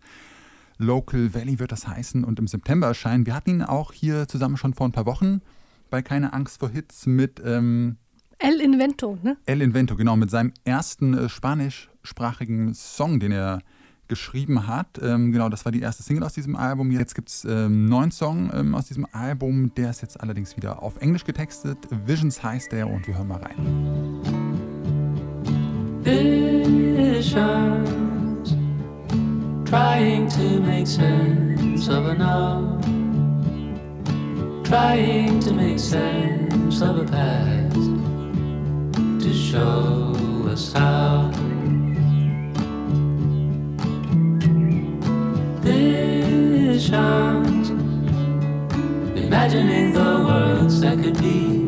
Local 0.77 1.33
Valley 1.33 1.59
wird 1.59 1.71
das 1.71 1.88
heißen 1.88 2.23
und 2.23 2.39
im 2.39 2.47
September 2.47 2.88
erscheinen. 2.88 3.25
Wir 3.25 3.35
hatten 3.35 3.51
ihn 3.51 3.61
auch 3.61 3.93
hier 3.93 4.27
zusammen 4.27 4.57
schon 4.57 4.73
vor 4.73 4.88
ein 4.88 4.91
paar 4.91 5.05
Wochen 5.05 5.41
bei 5.89 6.01
Keine 6.01 6.33
Angst 6.33 6.59
vor 6.59 6.69
Hits 6.69 7.05
mit 7.05 7.41
ähm, 7.45 7.97
El 8.38 8.59
Invento, 8.59 9.17
ne? 9.23 9.38
El 9.45 9.61
Invento, 9.61 9.95
genau, 9.95 10.17
mit 10.17 10.29
seinem 10.29 10.51
ersten 10.65 11.13
äh, 11.13 11.29
spanischsprachigen 11.29 12.73
Song, 12.73 13.19
den 13.19 13.31
er 13.31 13.59
geschrieben 14.07 14.67
hat. 14.67 14.99
Ähm, 15.01 15.31
genau, 15.31 15.49
das 15.49 15.65
war 15.65 15.71
die 15.71 15.81
erste 15.81 16.03
Single 16.03 16.23
aus 16.23 16.33
diesem 16.33 16.55
Album. 16.55 16.91
Jetzt 16.91 17.15
gibt 17.15 17.29
es 17.29 17.45
ähm, 17.45 17.51
einen 17.51 17.85
neuen 17.85 18.11
Song 18.11 18.51
ähm, 18.53 18.75
aus 18.75 18.88
diesem 18.88 19.07
Album. 19.11 19.73
Der 19.75 19.89
ist 19.89 20.01
jetzt 20.01 20.19
allerdings 20.19 20.55
wieder 20.57 20.83
auf 20.83 21.01
Englisch 21.01 21.23
getextet. 21.23 21.77
Visions 22.05 22.43
heißt 22.43 22.71
der 22.71 22.88
und 22.88 23.07
wir 23.07 23.17
hören 23.17 23.29
mal 23.29 23.41
rein. 23.41 23.57
Visions. 26.03 28.04
Trying 29.65 30.30
to 30.30 30.60
make 30.60 30.86
sense 30.86 31.88
of 31.88 32.06
a 32.06 32.13
now, 32.13 32.80
trying 34.63 35.39
to 35.39 35.54
make 35.54 35.80
sense 35.80 36.82
of 36.82 36.99
a 36.99 37.06
past 37.06 37.73
to 39.23 39.34
show 39.34 40.13
us 40.47 40.71
how. 40.71 41.32
Visions, 45.62 46.89
imagining 49.17 49.93
the 49.93 50.23
worlds 50.28 50.80
that 50.82 50.99
could 51.01 51.19
be, 51.19 51.65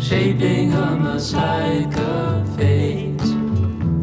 shaping 0.00 0.72
a 0.72 0.96
mosaic 0.96 1.96
of 1.98 2.56
fate 2.56 3.20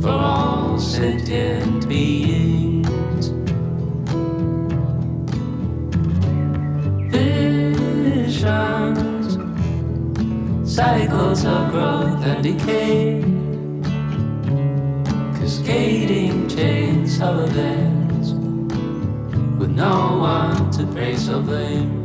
for 0.02 0.10
all 0.10 0.67
sentient 0.98 1.88
beings. 1.88 3.30
Visions, 7.12 8.58
cycles 10.66 11.46
of 11.46 11.70
growth 11.70 12.26
and 12.26 12.42
decay, 12.42 13.22
cascading 15.38 16.50
chains 16.50 17.22
of 17.22 17.48
events, 17.48 18.32
with 19.60 19.70
no 19.70 20.18
one 20.18 20.72
to 20.72 20.84
praise 20.88 21.30
or 21.30 21.42
blame. 21.42 21.97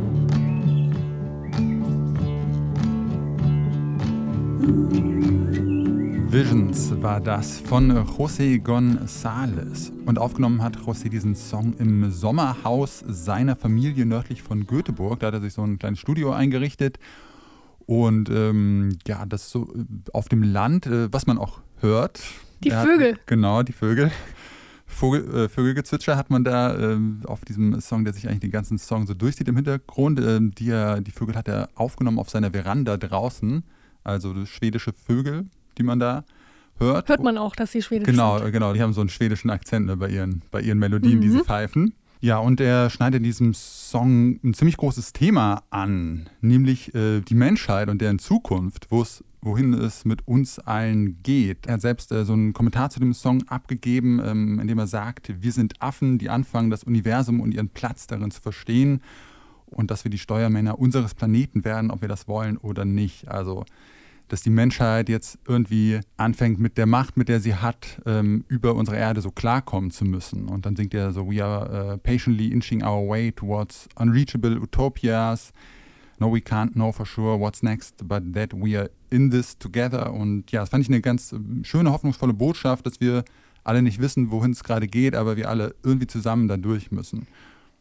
Visions 6.33 6.99
war 6.99 7.21
das 7.21 7.59
von 7.59 7.91
José 7.91 8.59
González. 8.59 9.91
Und 10.07 10.17
aufgenommen 10.17 10.63
hat 10.63 10.77
José 10.77 11.07
diesen 11.07 11.35
Song 11.35 11.75
im 11.77 12.09
Sommerhaus 12.09 13.03
seiner 13.07 13.55
Familie 13.55 14.07
nördlich 14.07 14.41
von 14.41 14.65
Göteborg. 14.65 15.19
Da 15.19 15.27
hat 15.27 15.35
er 15.35 15.41
sich 15.41 15.53
so 15.53 15.61
ein 15.61 15.77
kleines 15.77 15.99
Studio 15.99 16.31
eingerichtet. 16.31 16.97
Und 17.85 18.31
ähm, 18.31 18.97
ja, 19.05 19.27
das 19.27 19.51
so 19.51 19.71
äh, 19.75 19.85
auf 20.11 20.27
dem 20.27 20.41
Land, 20.41 20.87
äh, 20.87 21.13
was 21.13 21.27
man 21.27 21.37
auch 21.37 21.61
hört. 21.81 22.23
Die 22.63 22.71
Vögel. 22.71 23.13
Hat, 23.13 23.27
genau, 23.27 23.61
die 23.61 23.73
Vögel. 23.73 24.11
Vogel, 24.87 25.35
äh, 25.35 25.49
Vögelgezwitscher 25.49 26.17
hat 26.17 26.31
man 26.31 26.43
da 26.43 26.93
äh, 26.93 26.97
auf 27.25 27.45
diesem 27.45 27.79
Song, 27.79 28.05
der 28.05 28.13
sich 28.13 28.27
eigentlich 28.27 28.39
den 28.39 28.51
ganzen 28.51 28.79
Song 28.79 29.05
so 29.05 29.13
durchzieht 29.13 29.47
im 29.49 29.55
Hintergrund. 29.55 30.19
Äh, 30.19 30.39
die, 30.41 30.71
er, 30.71 30.99
die 30.99 31.11
Vögel 31.11 31.35
hat 31.35 31.47
er 31.47 31.69
aufgenommen 31.75 32.17
auf 32.17 32.31
seiner 32.31 32.49
Veranda 32.49 32.97
draußen. 32.97 33.63
Also 34.03 34.47
schwedische 34.47 34.93
Vögel, 34.93 35.45
die 35.77 35.83
man 35.83 35.99
da 35.99 36.23
hört. 36.79 37.09
Hört 37.09 37.23
man 37.23 37.37
auch, 37.37 37.55
dass 37.55 37.71
sie 37.71 37.81
schwedisch 37.81 38.07
genau, 38.07 38.39
sind. 38.39 38.51
Genau, 38.51 38.73
die 38.73 38.81
haben 38.81 38.93
so 38.93 39.01
einen 39.01 39.09
schwedischen 39.09 39.49
Akzent 39.49 39.85
ne, 39.85 39.97
bei, 39.97 40.09
ihren, 40.09 40.41
bei 40.51 40.61
ihren 40.61 40.79
Melodien, 40.79 41.17
Mhm. 41.17 41.21
die 41.21 41.29
sie 41.29 41.39
pfeifen. 41.39 41.93
Ja, 42.19 42.37
und 42.37 42.61
er 42.61 42.89
schneidet 42.89 43.17
in 43.17 43.23
diesem 43.23 43.53
Song 43.53 44.39
ein 44.43 44.53
ziemlich 44.53 44.77
großes 44.77 45.11
Thema 45.11 45.63
an, 45.71 46.29
nämlich 46.39 46.95
äh, 46.95 47.19
die 47.19 47.35
Menschheit 47.35 47.89
und 47.89 48.01
deren 48.01 48.17
Zukunft, 48.17 48.87
wo 48.89 49.01
es 49.01 49.23
wohin 49.41 49.73
es 49.73 50.05
mit 50.05 50.25
uns 50.25 50.57
allen 50.57 51.21
geht. 51.21 51.67
Er 51.67 51.73
hat 51.73 51.81
selbst 51.81 52.13
äh, 52.13 52.23
so 52.23 52.31
einen 52.31 52.53
Kommentar 52.53 52.89
zu 52.89 53.01
dem 53.01 53.13
Song 53.13 53.43
abgegeben, 53.49 54.21
ähm, 54.23 54.59
in 54.59 54.67
dem 54.69 54.79
er 54.79 54.87
sagt, 54.87 55.33
wir 55.41 55.51
sind 55.51 55.81
Affen, 55.81 56.17
die 56.17 56.29
anfangen, 56.29 56.69
das 56.69 56.85
Universum 56.85 57.41
und 57.41 57.53
ihren 57.53 57.67
Platz 57.67 58.07
darin 58.07 58.31
zu 58.31 58.39
verstehen 58.39 59.01
und 59.65 59.91
dass 59.91 60.05
wir 60.05 60.11
die 60.11 60.17
Steuermänner 60.17 60.79
unseres 60.79 61.13
Planeten 61.15 61.65
werden, 61.65 61.91
ob 61.91 61.99
wir 61.99 62.07
das 62.07 62.27
wollen 62.29 62.55
oder 62.57 62.85
nicht. 62.85 63.27
Also 63.27 63.65
dass 64.33 64.41
die 64.41 64.49
Menschheit 64.49 65.09
jetzt 65.09 65.37
irgendwie 65.47 65.99
anfängt 66.17 66.59
mit 66.59 66.79
der 66.79 66.87
Macht, 66.87 67.17
mit 67.17 67.29
der 67.29 67.39
sie 67.39 67.53
hat, 67.53 68.01
ähm, 68.07 68.45
über 68.47 68.73
unsere 68.73 68.97
Erde 68.97 69.21
so 69.21 69.29
klarkommen 69.29 69.91
zu 69.91 70.05
müssen. 70.05 70.47
Und 70.49 70.65
dann 70.65 70.75
singt 70.75 70.95
er 70.95 71.11
so, 71.11 71.29
we 71.29 71.45
are 71.45 71.93
uh, 71.93 71.97
patiently 71.99 72.47
inching 72.47 72.83
our 72.83 73.07
way 73.07 73.31
towards 73.31 73.87
unreachable 73.95 74.59
utopias. 74.59 75.53
No, 76.17 76.33
we 76.33 76.39
can't 76.39 76.71
know 76.73 76.91
for 76.91 77.05
sure 77.05 77.39
what's 77.39 77.61
next, 77.61 78.07
but 78.07 78.23
that 78.33 78.53
we 78.55 78.75
are 78.75 78.89
in 79.11 79.29
this 79.29 79.55
together. 79.55 80.11
Und 80.11 80.51
ja, 80.51 80.61
das 80.61 80.69
fand 80.69 80.81
ich 80.81 80.89
eine 80.89 81.01
ganz 81.01 81.31
ähm, 81.31 81.63
schöne, 81.63 81.91
hoffnungsvolle 81.91 82.33
Botschaft, 82.33 82.87
dass 82.87 82.99
wir 82.99 83.23
alle 83.63 83.83
nicht 83.83 84.01
wissen, 84.01 84.31
wohin 84.31 84.49
es 84.49 84.63
gerade 84.63 84.87
geht, 84.87 85.13
aber 85.13 85.37
wir 85.37 85.47
alle 85.47 85.75
irgendwie 85.83 86.07
zusammen 86.07 86.47
da 86.47 86.57
durch 86.57 86.91
müssen. 86.91 87.27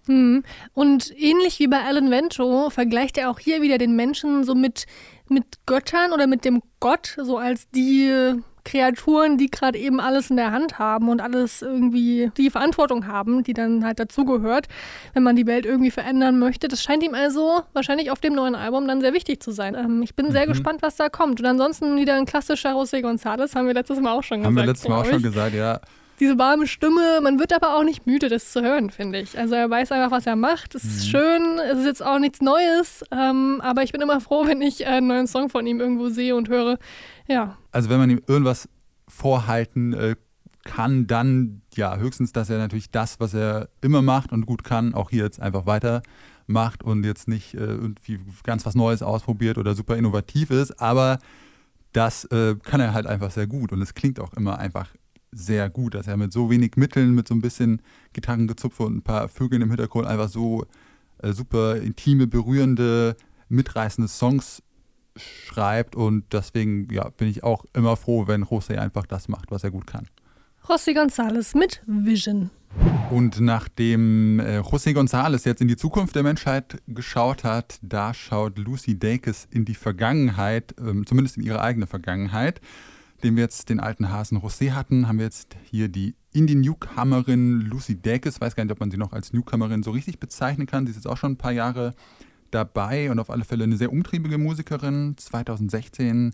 Mhm. 0.06 0.42
Und 0.74 1.12
ähnlich 1.16 1.58
wie 1.58 1.68
bei 1.68 1.82
Alan 1.84 2.10
Vento 2.10 2.70
vergleicht 2.70 3.18
er 3.18 3.30
auch 3.30 3.38
hier 3.38 3.62
wieder 3.62 3.78
den 3.78 3.94
Menschen 3.96 4.44
so 4.44 4.54
mit, 4.54 4.86
mit 5.28 5.44
Göttern 5.66 6.12
oder 6.12 6.26
mit 6.26 6.44
dem 6.44 6.62
Gott, 6.80 7.16
so 7.22 7.38
als 7.38 7.68
die 7.70 8.34
Kreaturen, 8.64 9.38
die 9.38 9.50
gerade 9.50 9.76
eben 9.76 9.98
alles 9.98 10.30
in 10.30 10.36
der 10.36 10.52
Hand 10.52 10.78
haben 10.78 11.08
und 11.08 11.20
alles 11.20 11.62
irgendwie 11.62 12.30
die 12.36 12.48
Verantwortung 12.48 13.08
haben, 13.08 13.42
die 13.42 13.54
dann 13.54 13.84
halt 13.84 13.98
dazugehört, 13.98 14.68
wenn 15.14 15.24
man 15.24 15.34
die 15.34 15.46
Welt 15.46 15.66
irgendwie 15.66 15.90
verändern 15.90 16.38
möchte. 16.38 16.68
Das 16.68 16.80
scheint 16.80 17.02
ihm 17.02 17.14
also 17.14 17.62
wahrscheinlich 17.72 18.12
auf 18.12 18.20
dem 18.20 18.34
neuen 18.34 18.54
Album 18.54 18.86
dann 18.86 19.00
sehr 19.00 19.14
wichtig 19.14 19.42
zu 19.42 19.50
sein. 19.50 19.74
Ähm, 19.74 20.00
ich 20.02 20.14
bin 20.14 20.30
sehr 20.30 20.46
Mhm. 20.46 20.50
gespannt, 20.52 20.80
was 20.82 20.94
da 20.94 21.08
kommt. 21.08 21.40
Und 21.40 21.46
ansonsten 21.46 21.96
wieder 21.96 22.14
ein 22.14 22.24
klassischer 22.24 22.74
José 22.74 23.00
González, 23.02 23.56
haben 23.56 23.66
wir 23.66 23.74
letztes 23.74 23.98
Mal 24.00 24.12
auch 24.12 24.22
schon 24.22 24.44
Haben 24.44 24.54
gesagt. 24.54 24.56
wir 24.66 24.70
letztes 24.72 24.88
Mal 24.88 25.00
auch 25.00 25.06
schon 25.06 25.22
gesagt, 25.22 25.54
ja. 25.56 25.80
Diese 26.20 26.38
warme 26.38 26.66
Stimme, 26.66 27.20
man 27.22 27.38
wird 27.38 27.53
aber 27.53 27.77
auch 27.77 27.85
nicht 27.85 28.07
müde, 28.07 28.29
das 28.29 28.53
zu 28.53 28.62
hören, 28.62 28.90
finde 28.90 29.20
ich. 29.20 29.38
Also 29.38 29.55
er 29.55 29.68
weiß 29.68 29.92
einfach, 29.92 30.11
was 30.11 30.27
er 30.27 30.37
macht. 30.37 30.75
Es 30.75 30.85
ist 30.85 31.09
schön, 31.09 31.59
es 31.70 31.81
ist 31.81 31.87
jetzt 31.87 32.05
auch 32.05 32.18
nichts 32.18 32.40
Neues, 32.40 33.05
ähm, 33.11 33.61
aber 33.62 33.83
ich 33.83 33.92
bin 33.92 34.01
immer 34.01 34.20
froh, 34.20 34.44
wenn 34.46 34.62
ich 34.62 34.87
einen 34.87 35.09
neuen 35.09 35.27
Song 35.27 35.48
von 35.48 35.66
ihm 35.66 35.81
irgendwo 35.81 36.09
sehe 36.09 36.37
und 36.37 36.48
höre. 36.48 36.79
Ja, 37.27 37.57
Also 37.72 37.88
wenn 37.90 37.98
man 37.98 38.11
ihm 38.11 38.20
irgendwas 38.27 38.68
vorhalten 39.09 39.92
äh, 39.94 40.16
kann, 40.64 41.07
dann 41.07 41.62
ja 41.75 41.96
höchstens, 41.96 42.33
dass 42.33 42.51
er 42.51 42.59
natürlich 42.59 42.90
das, 42.90 43.18
was 43.18 43.35
er 43.35 43.68
immer 43.81 44.03
macht 44.03 44.33
und 44.33 44.46
gut 44.46 44.64
kann, 44.64 44.94
auch 44.94 45.11
hier 45.11 45.25
jetzt 45.25 45.40
einfach 45.40 45.66
weiter 45.66 46.03
macht 46.46 46.83
und 46.83 47.05
jetzt 47.05 47.29
nicht 47.29 47.55
äh, 47.55 47.59
irgendwie 47.59 48.20
ganz 48.44 48.64
was 48.66 48.75
Neues 48.75 49.03
ausprobiert 49.03 49.59
oder 49.59 49.75
super 49.75 49.96
innovativ 49.96 50.51
ist, 50.51 50.81
aber 50.81 51.18
das 51.92 52.25
äh, 52.27 52.57
kann 52.62 52.81
er 52.81 52.94
halt 52.94 53.07
einfach 53.07 53.31
sehr 53.31 53.46
gut 53.46 53.72
und 53.72 53.83
es 53.83 53.94
klingt 53.94 54.18
auch 54.20 54.33
immer 54.35 54.59
einfach 54.59 54.88
sehr 55.33 55.71
gut, 55.71 55.95
dass 55.95 56.07
er 56.07 56.16
mit 56.16 56.33
so 56.33 56.51
wenig 56.51 56.77
Mitteln, 56.77 57.14
mit 57.14 57.27
so 57.27 57.35
ein 57.35 57.40
bisschen 57.40 57.83
Gitarrengezupfe 58.12 58.83
und 58.85 58.97
ein 58.97 59.03
paar 59.03 59.29
Vögeln 59.29 59.62
im 59.62 59.71
Hintergrund 59.71 60.07
einfach 60.07 60.29
so 60.29 60.66
äh, 61.18 61.33
super 61.33 61.77
intime, 61.77 62.27
berührende, 62.27 63.16
mitreißende 63.49 64.09
Songs 64.09 64.62
schreibt 65.16 65.97
und 65.97 66.25
deswegen 66.33 66.88
ja, 66.90 67.09
bin 67.11 67.29
ich 67.29 67.45
auch 67.45 67.64
immer 67.75 67.97
froh, 67.97 68.27
wenn 68.27 68.45
José 68.45 68.79
einfach 68.79 69.07
das 69.07 69.29
macht, 69.29 69.51
was 69.51 69.64
er 69.64 69.71
gut 69.71 69.87
kann. 69.87 70.07
José 70.66 70.95
González 70.95 71.57
mit 71.57 71.83
Vision. 71.87 72.51
Und 73.11 73.40
nachdem 73.40 74.40
äh, 74.40 74.61
José 74.61 74.95
González 74.95 75.45
jetzt 75.45 75.61
in 75.61 75.68
die 75.68 75.77
Zukunft 75.77 76.14
der 76.14 76.23
Menschheit 76.23 76.81
geschaut 76.87 77.45
hat, 77.45 77.79
da 77.83 78.14
schaut 78.14 78.59
Lucy 78.59 78.99
Dacus 78.99 79.47
in 79.51 79.66
die 79.66 79.75
Vergangenheit, 79.75 80.75
ähm, 80.79 81.05
zumindest 81.05 81.37
in 81.37 81.42
ihre 81.42 81.61
eigene 81.61 81.87
Vergangenheit. 81.87 82.61
Dem 83.22 83.37
wir 83.37 83.42
jetzt 83.42 83.68
den 83.68 83.80
alten 83.80 84.11
Hasen 84.11 84.38
José 84.38 84.72
hatten, 84.72 85.06
haben 85.06 85.18
wir 85.18 85.26
jetzt 85.26 85.56
hier 85.64 85.88
die 85.88 86.14
Indie-Newcomerin 86.32 87.61
Lucy 87.61 88.00
Dacus. 88.00 88.40
Weiß 88.40 88.56
gar 88.56 88.64
nicht, 88.64 88.72
ob 88.72 88.80
man 88.80 88.90
sie 88.90 88.96
noch 88.96 89.12
als 89.12 89.32
Newcomerin 89.32 89.82
so 89.82 89.92
richtig 89.92 90.18
bezeichnen 90.18 90.66
kann. 90.66 90.87
Sie 90.87 90.90
ist 90.90 90.96
jetzt 90.96 91.06
auch 91.06 91.16
schon 91.16 91.32
ein 91.32 91.38
paar 91.38 91.52
Jahre 91.52 91.94
dabei 92.50 93.11
und 93.11 93.18
auf 93.18 93.30
alle 93.30 93.44
Fälle 93.44 93.64
eine 93.64 93.76
sehr 93.76 93.92
umtriebige 93.92 94.38
Musikerin. 94.38 95.14
2016 95.16 96.32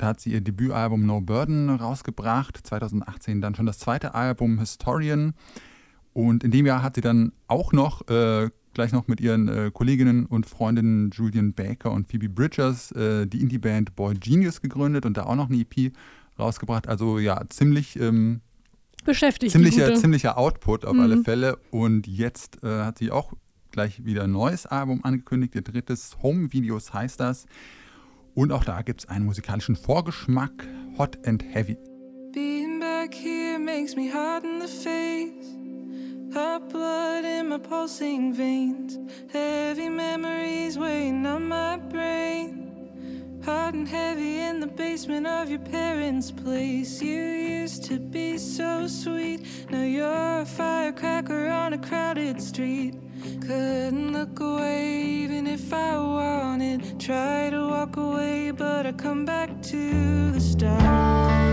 da 0.00 0.06
hat 0.06 0.20
sie 0.20 0.32
ihr 0.32 0.40
Debütalbum 0.40 1.04
No 1.04 1.20
Burden 1.20 1.68
rausgebracht. 1.68 2.56
2018 2.56 3.42
dann 3.42 3.54
schon 3.54 3.66
das 3.66 3.78
zweite 3.78 4.14
Album 4.14 4.58
Historian. 4.58 5.34
Und 6.14 6.42
in 6.42 6.50
dem 6.50 6.64
Jahr 6.64 6.82
hat 6.82 6.94
sie 6.94 7.02
dann 7.02 7.32
auch 7.48 7.72
noch, 7.72 8.08
äh, 8.08 8.48
gleich 8.74 8.92
noch 8.92 9.08
mit 9.08 9.20
ihren 9.20 9.48
äh, 9.48 9.70
Kolleginnen 9.72 10.26
und 10.26 10.46
Freundinnen 10.46 11.10
Julian 11.10 11.52
Baker 11.54 11.90
und 11.92 12.06
Phoebe 12.08 12.28
Bridgers 12.28 12.92
äh, 12.92 13.26
die 13.26 13.40
Indie-Band 13.40 13.96
Boy 13.96 14.14
Genius 14.14 14.60
gegründet 14.60 15.04
und 15.06 15.16
da 15.16 15.24
auch 15.24 15.34
noch 15.36 15.48
eine 15.50 15.58
EP 15.60 15.92
rausgebracht. 16.38 16.88
Also 16.88 17.18
ja, 17.18 17.42
ziemlich, 17.48 17.98
ähm, 17.98 18.40
Beschäftigt. 19.04 19.52
die 19.54 19.58
ziemlicher, 19.58 19.88
Gute. 19.88 20.00
ziemlicher 20.00 20.38
Output 20.38 20.84
auf 20.84 20.94
Mhm. 20.94 21.00
alle 21.00 21.22
Fälle. 21.22 21.58
Und 21.70 22.06
jetzt 22.06 22.62
äh, 22.62 22.84
hat 22.84 22.98
sie 22.98 23.10
auch 23.10 23.32
gleich 23.72 24.04
wieder 24.04 24.24
ein 24.24 24.32
neues 24.32 24.66
Album 24.66 25.04
angekündigt. 25.04 25.54
Ihr 25.54 25.62
drittes 25.62 26.16
Home 26.22 26.52
Videos 26.52 26.92
heißt 26.92 27.20
das. 27.20 27.46
Und 28.34 28.52
auch 28.52 28.64
da 28.64 28.82
gibt 28.82 29.00
es 29.02 29.08
einen 29.08 29.24
musikalischen 29.26 29.74
Vorgeschmack, 29.76 30.66
Hot 30.98 31.18
and 31.26 31.42
Heavy. 31.52 31.76
Being 32.32 32.78
back 32.80 33.12
here 33.14 33.58
makes 33.58 33.96
me 33.96 34.12
hot 34.12 34.44
in 34.44 34.60
the 34.60 34.68
face. 34.68 35.69
Hot 36.32 36.68
blood 36.68 37.24
in 37.24 37.48
my 37.48 37.58
pulsing 37.58 38.32
veins. 38.32 38.96
Heavy 39.32 39.88
memories 39.88 40.78
weighing 40.78 41.26
on 41.26 41.48
my 41.48 41.76
brain. 41.76 43.40
Hot 43.44 43.74
and 43.74 43.88
heavy 43.88 44.38
in 44.38 44.60
the 44.60 44.68
basement 44.68 45.26
of 45.26 45.50
your 45.50 45.58
parents' 45.58 46.30
place. 46.30 47.02
You 47.02 47.20
used 47.20 47.82
to 47.86 47.98
be 47.98 48.38
so 48.38 48.86
sweet. 48.86 49.44
Now 49.70 49.82
you're 49.82 50.40
a 50.42 50.46
firecracker 50.46 51.48
on 51.48 51.72
a 51.72 51.78
crowded 51.78 52.40
street. 52.40 52.94
Couldn't 53.40 54.12
look 54.12 54.38
away 54.38 55.02
even 55.02 55.48
if 55.48 55.72
I 55.72 55.98
wanted. 55.98 57.00
Try 57.00 57.50
to 57.50 57.66
walk 57.66 57.96
away, 57.96 58.52
but 58.52 58.86
I 58.86 58.92
come 58.92 59.24
back 59.24 59.62
to 59.62 60.30
the 60.30 60.40
start. 60.40 61.49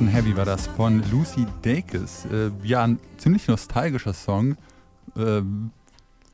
And 0.00 0.12
Heavy 0.12 0.36
war 0.36 0.44
das 0.44 0.66
von 0.66 1.02
Lucy 1.10 1.46
Dacus. 1.62 2.24
Äh, 2.26 2.50
ja, 2.64 2.82
ein 2.82 2.98
ziemlich 3.16 3.46
nostalgischer 3.46 4.12
Song. 4.12 4.56
Ähm, 5.16 5.70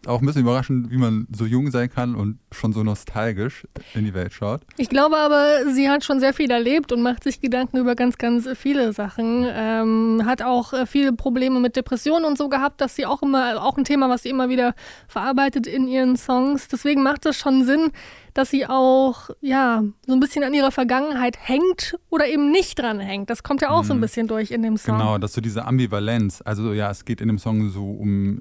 auch 0.07 0.21
ein 0.21 0.27
bisschen 0.27 0.43
überraschend, 0.43 0.91
wie 0.91 0.97
man 0.97 1.27
so 1.31 1.45
jung 1.45 1.71
sein 1.71 1.91
kann 1.91 2.15
und 2.15 2.39
schon 2.53 2.73
so 2.73 2.83
nostalgisch 2.83 3.67
in 3.95 4.05
die 4.05 4.15
Welt 4.15 4.33
schaut. 4.33 4.63
Ich 4.79 4.89
glaube 4.89 5.17
aber, 5.19 5.71
sie 5.73 5.91
hat 5.91 6.05
schon 6.05 6.21
sehr 6.21 6.33
viel 6.33 6.51
erlebt 6.51 6.91
und 6.93 7.03
macht 7.03 7.23
sich 7.25 7.41
Gedanken 7.41 7.77
über 7.79 7.95
ganz, 7.95 8.17
ganz 8.17 8.49
viele 8.57 8.93
Sachen. 8.93 9.47
Ähm, 9.49 10.23
hat 10.25 10.43
auch 10.43 10.73
äh, 10.73 10.87
viele 10.87 11.13
Probleme 11.13 11.61
mit 11.61 11.77
Depressionen 11.77 12.25
und 12.25 12.39
so 12.39 12.49
gehabt, 12.49 12.81
dass 12.81 12.97
sie 12.97 13.05
auch 13.05 13.23
immer, 13.23 13.63
auch 13.63 13.77
ein 13.77 13.85
Thema, 13.85 14.09
was 14.09 14.23
sie 14.23 14.31
immer 14.31 14.49
wieder 14.49 14.75
verarbeitet 15.07 15.67
in 15.67 15.87
ihren 15.87 16.17
Songs. 16.17 16.69
Deswegen 16.69 17.03
macht 17.03 17.27
es 17.27 17.37
schon 17.37 17.65
Sinn, 17.65 17.91
dass 18.33 18.49
sie 18.51 18.67
auch, 18.67 19.31
ja, 19.41 19.83
so 20.07 20.13
ein 20.15 20.21
bisschen 20.21 20.45
an 20.45 20.55
ihrer 20.55 20.71
Vergangenheit 20.71 21.37
hängt 21.41 21.99
oder 22.09 22.27
eben 22.27 22.51
nicht 22.51 22.79
dran 22.79 23.01
hängt. 23.01 23.29
Das 23.29 23.43
kommt 23.43 23.61
ja 23.61 23.71
auch 23.71 23.85
so 23.85 23.93
ein 23.93 23.99
Mhm. 23.99 24.03
bisschen 24.03 24.29
durch 24.29 24.51
in 24.51 24.63
dem 24.63 24.77
Song. 24.77 24.97
Genau, 24.99 25.19
das 25.19 25.33
ist 25.33 25.35
so 25.35 25.41
diese 25.41 25.67
Ambivalenz. 25.67 26.41
Also 26.45 26.73
ja, 26.73 26.91
es 26.91 27.05
geht 27.05 27.21
in 27.21 27.29
dem 27.29 27.39
Song 27.39 27.69
so 27.71 27.85
um 27.85 28.41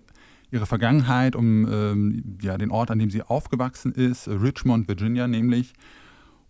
ihre 0.51 0.65
Vergangenheit, 0.65 1.35
um 1.35 1.67
ähm, 1.71 2.37
ja, 2.41 2.57
den 2.57 2.71
Ort, 2.71 2.91
an 2.91 2.99
dem 2.99 3.09
sie 3.09 3.21
aufgewachsen 3.21 3.91
ist, 3.91 4.27
Richmond, 4.27 4.87
Virginia 4.87 5.27
nämlich. 5.27 5.73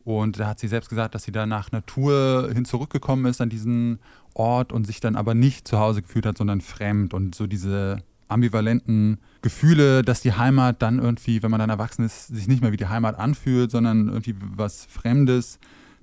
Und 0.03 0.39
da 0.39 0.47
hat 0.47 0.59
sie 0.59 0.67
selbst 0.67 0.89
gesagt, 0.89 1.13
dass 1.13 1.23
sie 1.23 1.31
da 1.31 1.45
nach 1.45 1.71
Natur 1.71 2.49
hin 2.53 2.65
zurückgekommen 2.65 3.25
ist 3.25 3.41
an 3.41 3.49
diesen 3.49 3.99
Ort 4.33 4.71
und 4.71 4.88
sich 4.88 5.01
dann 5.01 5.15
aber 5.15 5.33
nicht 5.33 5.67
zu 5.67 5.79
Hause 5.79 6.01
gefühlt 6.01 6.25
hat, 6.25 6.38
sondern 6.38 6.62
fremd. 6.62 7.13
Und 7.13 7.35
so 7.35 7.45
diese 7.45 8.01
ambivalenten 8.29 9.17
Gefühle, 9.41 10.01
dass 10.03 10.21
die 10.21 10.33
Heimat 10.33 10.81
dann 10.81 10.99
irgendwie, 10.99 11.43
wenn 11.43 11.51
man 11.51 11.59
dann 11.59 11.69
erwachsen 11.69 12.05
ist, 12.05 12.27
sich 12.27 12.47
nicht 12.47 12.62
mehr 12.62 12.71
wie 12.71 12.77
die 12.77 12.88
Heimat 12.88 13.17
anfühlt, 13.17 13.71
sondern 13.71 14.07
irgendwie 14.07 14.35
was 14.39 14.85
Fremdes. 14.85 15.59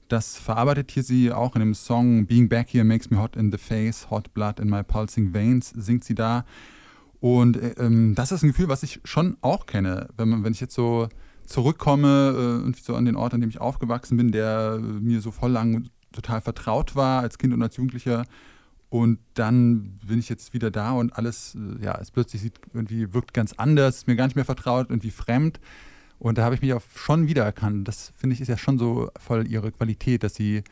Das 0.09 0.37
verarbeitet 0.37 0.91
hier 0.91 1.03
sie 1.03 1.33
auch 1.33 1.57
in 1.57 1.61
dem 1.61 1.75
Song 1.75 2.27
Being 2.27 2.49
Back 2.49 2.69
Here 2.71 2.85
Makes 2.85 3.11
Me 3.11 3.19
Hot 3.19 3.35
in 3.35 3.51
the 3.51 3.59
Face, 3.59 4.09
Hot 4.11 4.33
Blood 4.35 4.61
in 4.61 4.69
My 4.69 4.83
Pulsing 4.83 5.35
Veins, 5.35 5.71
singt 5.71 6.05
sie 6.05 6.15
da. 6.15 6.45
Und 7.21 7.57
äh, 7.57 7.75
ähm, 7.79 8.15
das 8.15 8.33
ist 8.33 8.43
ein 8.43 8.49
Gefühl, 8.49 8.69
was 8.69 8.83
ich 8.83 9.01
schon 9.05 9.37
auch 9.41 9.67
kenne. 9.67 10.09
Wenn, 10.17 10.29
man, 10.29 10.45
wenn 10.45 10.53
ich 10.53 10.61
jetzt 10.61 10.75
so 10.75 11.09
zurückkomme, 11.47 12.65
äh, 12.67 12.81
so 12.81 12.95
an 12.95 13.05
den 13.05 13.17
Ort, 13.17 13.35
an 13.35 13.41
dem 13.41 13.51
ich 13.51 13.61
aufgewachsen 13.61 14.17
bin, 14.17 14.33
der 14.33 14.79
äh, 14.79 14.81
mir 14.81 15.21
so 15.21 15.31
voll 15.31 15.51
lang 15.51 15.89
total 16.13 16.41
vertraut 16.41 16.97
war 16.97 17.23
als 17.23 17.39
Kind 17.39 17.53
und 17.55 17.63
als 17.63 17.77
Jugendlicher. 17.77 18.25
Und 18.89 19.19
dann 19.35 19.99
bin 20.07 20.19
ich 20.19 20.29
jetzt 20.29 20.55
wieder 20.55 20.71
da 20.71 20.93
und 20.93 21.17
alles, 21.17 21.57
äh, 21.57 21.85
ja, 21.85 21.99
es 22.01 22.11
plötzlich 22.11 22.43
sieht 22.43 22.61
irgendwie, 22.73 23.13
wirkt 23.13 23.35
ganz 23.35 23.53
anders, 23.55 24.07
mir 24.07 24.17
gar 24.17 24.27
nicht 24.27 24.37
mehr 24.37 24.45
vertraut, 24.45 24.91
irgendwie 24.91 25.11
fremd. 25.11 25.61
Und 26.19 26.39
da 26.39 26.45
habe 26.45 26.55
ich 26.55 26.63
mich 26.63 26.73
auch 26.73 26.83
schon 26.95 27.29
wiedererkannt. 27.29 27.87
Das 27.87 28.13
finde 28.17 28.35
ich 28.35 28.41
ist 28.41 28.49
ja 28.49 28.57
schon 28.57 28.79
so 28.79 29.11
voll 29.19 29.47
ihre 29.47 29.71
Qualität, 29.73 30.23
dass 30.23 30.35
sie 30.35 30.63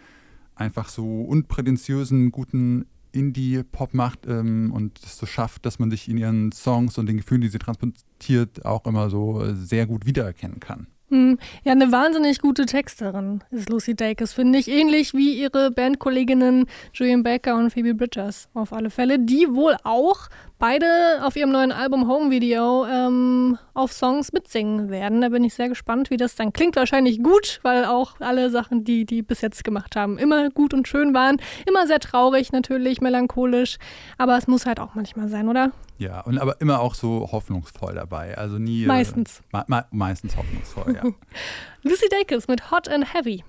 einfach 0.54 0.88
so 0.88 1.22
unprätentiösen, 1.22 2.30
guten 2.30 2.86
Indie-Pop 3.14 3.94
macht 3.94 4.26
ähm, 4.26 4.72
und 4.74 4.98
es 5.04 5.18
so 5.18 5.26
schafft, 5.26 5.64
dass 5.66 5.78
man 5.78 5.90
sich 5.90 6.08
in 6.08 6.18
ihren 6.18 6.52
Songs 6.52 6.98
und 6.98 7.06
den 7.06 7.16
Gefühlen, 7.16 7.40
die 7.42 7.48
sie 7.48 7.58
transportiert, 7.58 8.64
auch 8.64 8.84
immer 8.86 9.10
so 9.10 9.42
äh, 9.42 9.54
sehr 9.54 9.86
gut 9.86 10.06
wiedererkennen 10.06 10.60
kann. 10.60 10.86
Hm, 11.10 11.38
Ja, 11.64 11.72
eine 11.72 11.92
wahnsinnig 11.92 12.40
gute 12.40 12.64
Texterin 12.66 13.44
ist 13.50 13.68
Lucy 13.68 13.94
Dacus, 13.94 14.32
finde 14.32 14.58
ich. 14.58 14.68
Ähnlich 14.68 15.12
wie 15.14 15.38
ihre 15.38 15.70
Bandkolleginnen 15.70 16.66
Julian 16.92 17.22
Baker 17.22 17.56
und 17.56 17.70
Phoebe 17.70 17.94
Bridgers 17.94 18.48
auf 18.54 18.72
alle 18.72 18.90
Fälle, 18.90 19.18
die 19.18 19.46
wohl 19.50 19.76
auch 19.84 20.28
beide 20.58 20.86
auf 21.22 21.36
ihrem 21.36 21.50
neuen 21.50 21.72
Album 21.72 22.08
Home 22.08 22.30
Video 22.30 22.86
ähm, 22.86 23.58
auf 23.74 23.92
Songs 23.92 24.32
mitsingen 24.32 24.90
werden. 24.90 25.20
Da 25.20 25.28
bin 25.28 25.44
ich 25.44 25.54
sehr 25.54 25.68
gespannt, 25.68 26.10
wie 26.10 26.16
das 26.16 26.34
dann 26.36 26.52
klingt. 26.52 26.76
Wahrscheinlich 26.76 27.22
gut, 27.22 27.60
weil 27.62 27.84
auch 27.84 28.20
alle 28.20 28.50
Sachen, 28.50 28.84
die 28.84 29.04
die 29.04 29.22
bis 29.22 29.40
jetzt 29.40 29.64
gemacht 29.64 29.96
haben, 29.96 30.18
immer 30.18 30.50
gut 30.50 30.72
und 30.74 30.88
schön 30.88 31.14
waren. 31.14 31.38
Immer 31.66 31.86
sehr 31.86 32.00
traurig 32.00 32.52
natürlich, 32.52 33.00
melancholisch. 33.00 33.78
Aber 34.18 34.36
es 34.38 34.46
muss 34.46 34.66
halt 34.66 34.80
auch 34.80 34.94
manchmal 34.94 35.28
sein, 35.28 35.48
oder? 35.48 35.72
Ja, 35.98 36.20
und 36.22 36.38
aber 36.38 36.60
immer 36.60 36.80
auch 36.80 36.94
so 36.94 37.28
hoffnungsvoll 37.30 37.94
dabei. 37.94 38.36
Also 38.36 38.58
nie. 38.58 38.84
äh, 38.84 38.86
Meistens. 38.86 39.42
Me 39.52 39.64
me 39.68 39.84
meistens 39.90 40.36
hoffnungsvoll, 40.36 40.94
ja. 40.96 41.02
Lucy 41.82 42.06
Dacus 42.08 42.48
mit 42.48 42.70
Hot 42.70 42.88
and 42.88 43.12
Heavy. 43.14 43.44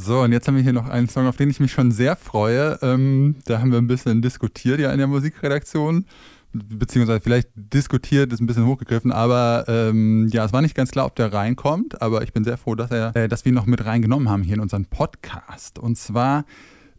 So, 0.00 0.20
und 0.20 0.30
jetzt 0.30 0.46
haben 0.46 0.54
wir 0.54 0.62
hier 0.62 0.72
noch 0.72 0.88
einen 0.88 1.08
Song, 1.08 1.26
auf 1.26 1.36
den 1.36 1.50
ich 1.50 1.58
mich 1.58 1.72
schon 1.72 1.90
sehr 1.90 2.14
freue. 2.14 2.78
Ähm, 2.82 3.36
da 3.46 3.58
haben 3.58 3.72
wir 3.72 3.78
ein 3.78 3.88
bisschen 3.88 4.22
diskutiert 4.22 4.78
ja 4.78 4.92
in 4.92 4.98
der 4.98 5.08
Musikredaktion. 5.08 6.06
Beziehungsweise 6.52 7.20
vielleicht 7.20 7.48
diskutiert 7.54 8.32
ist 8.32 8.40
ein 8.40 8.46
bisschen 8.46 8.66
hochgegriffen, 8.66 9.12
aber 9.12 9.64
ähm, 9.68 10.28
ja, 10.32 10.44
es 10.44 10.52
war 10.52 10.62
nicht 10.62 10.74
ganz 10.74 10.92
klar, 10.92 11.04
ob 11.06 11.16
der 11.16 11.32
reinkommt. 11.32 12.00
Aber 12.00 12.22
ich 12.22 12.32
bin 12.32 12.44
sehr 12.44 12.56
froh, 12.56 12.76
dass, 12.76 12.90
er, 12.90 13.14
äh, 13.16 13.28
dass 13.28 13.44
wir 13.44 13.50
ihn 13.50 13.56
noch 13.56 13.66
mit 13.66 13.84
reingenommen 13.84 14.28
haben 14.28 14.44
hier 14.44 14.54
in 14.54 14.60
unseren 14.60 14.86
Podcast. 14.86 15.78
Und 15.80 15.98
zwar 15.98 16.44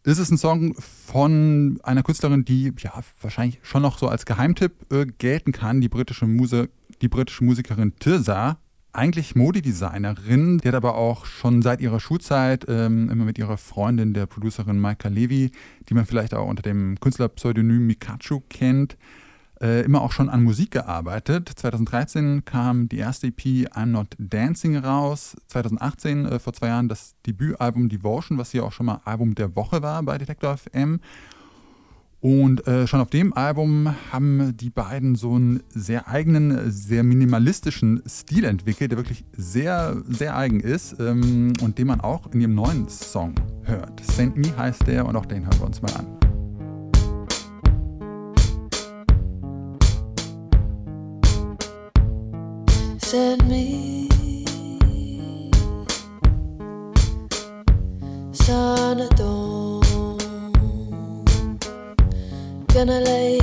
ist 0.04 0.20
es 0.20 0.30
ein 0.30 0.38
Song 0.38 0.76
von 0.76 1.80
einer 1.84 2.04
Künstlerin, 2.04 2.44
die 2.44 2.74
ja 2.80 2.92
wahrscheinlich 3.22 3.60
schon 3.64 3.82
noch 3.82 3.98
so 3.98 4.10
als 4.10 4.26
Geheimtipp 4.26 4.92
äh, 4.92 5.06
gelten 5.06 5.54
kann, 5.54 5.80
die 5.80 5.90
britische, 5.90 6.28
Muse, 6.28 6.70
die 7.02 7.08
britische 7.08 7.46
Musikerin 7.46 7.96
Tirza. 7.96 8.58
Eigentlich 8.92 9.36
Modedesignerin, 9.36 10.58
die 10.58 10.68
hat 10.68 10.74
aber 10.74 10.96
auch 10.96 11.26
schon 11.26 11.62
seit 11.62 11.80
ihrer 11.80 12.00
Schulzeit 12.00 12.66
ähm, 12.68 13.10
immer 13.10 13.24
mit 13.24 13.38
ihrer 13.38 13.58
Freundin, 13.58 14.16
der 14.16 14.26
Producerin 14.26 14.80
Maika 14.80 15.10
Levy, 15.10 15.52
die 15.88 15.94
man 15.94 16.08
vielleicht 16.08 16.34
auch 16.34 16.48
unter 16.48 16.64
dem 16.64 17.00
Künstlerpseudonym 17.00 17.86
Mikachu 17.86 18.42
kennt, 18.50 18.98
äh, 19.62 19.82
immer 19.84 20.02
auch 20.02 20.12
schon 20.12 20.28
an 20.28 20.44
Musik 20.44 20.72
gearbeitet. 20.72 21.50
2013 21.56 22.46
kam 22.46 22.90
die 22.90 22.98
erste 22.98 23.28
EP 23.28 23.68
I'm 23.76 23.88
Not 23.88 24.16
Dancing 24.18 24.78
raus. 24.78 25.38
2018, 25.48 26.26
äh, 26.26 26.40
vor 26.40 26.54
zwei 26.54 26.68
Jahren, 26.70 26.88
das 26.88 27.14
Debütalbum 27.28 27.90
Devotion, 27.90 28.40
was 28.40 28.52
hier 28.52 28.66
auch 28.66 28.72
schon 28.72 28.88
mal 28.88 29.02
Album 29.06 29.36
der 29.36 29.56
Woche 29.56 29.84
war 29.84 30.02
bei 30.02 30.18
Detektor 30.18 30.58
FM. 30.58 31.00
Und 32.22 32.68
äh, 32.68 32.86
schon 32.86 33.00
auf 33.00 33.10
dem 33.10 33.32
Album 33.34 33.96
haben 34.12 34.58
die 34.58 34.70
beiden 34.70 35.16
so 35.16 35.36
einen 35.36 35.64
sehr 35.70 36.10
eigenen, 36.10 36.70
sehr 36.70 37.04
minimalistischen 37.04 38.04
Stil 38.06 38.44
entwickelt, 38.44 38.92
der 38.92 38.98
wirklich 38.98 39.24
sehr, 39.38 39.96
sehr 40.06 40.36
eigen 40.36 40.60
ist 40.60 41.00
ähm, 41.00 41.54
und 41.62 41.78
den 41.78 41.88
man 41.88 42.02
auch 42.02 42.30
in 42.34 42.42
ihrem 42.42 42.56
neuen 42.56 42.90
Song 42.90 43.36
hört. 43.64 44.02
Send 44.04 44.36
Me 44.36 44.56
heißt 44.58 44.86
der 44.86 45.06
und 45.06 45.16
auch 45.16 45.26
den 45.26 45.46
hören 45.46 45.60
wir 45.60 45.68
uns 45.68 45.82
mal 45.82 45.94
an. 45.94 46.08
Send 53.00 53.48
me 53.48 53.89
Gonna 62.80 63.02
lay 63.02 63.39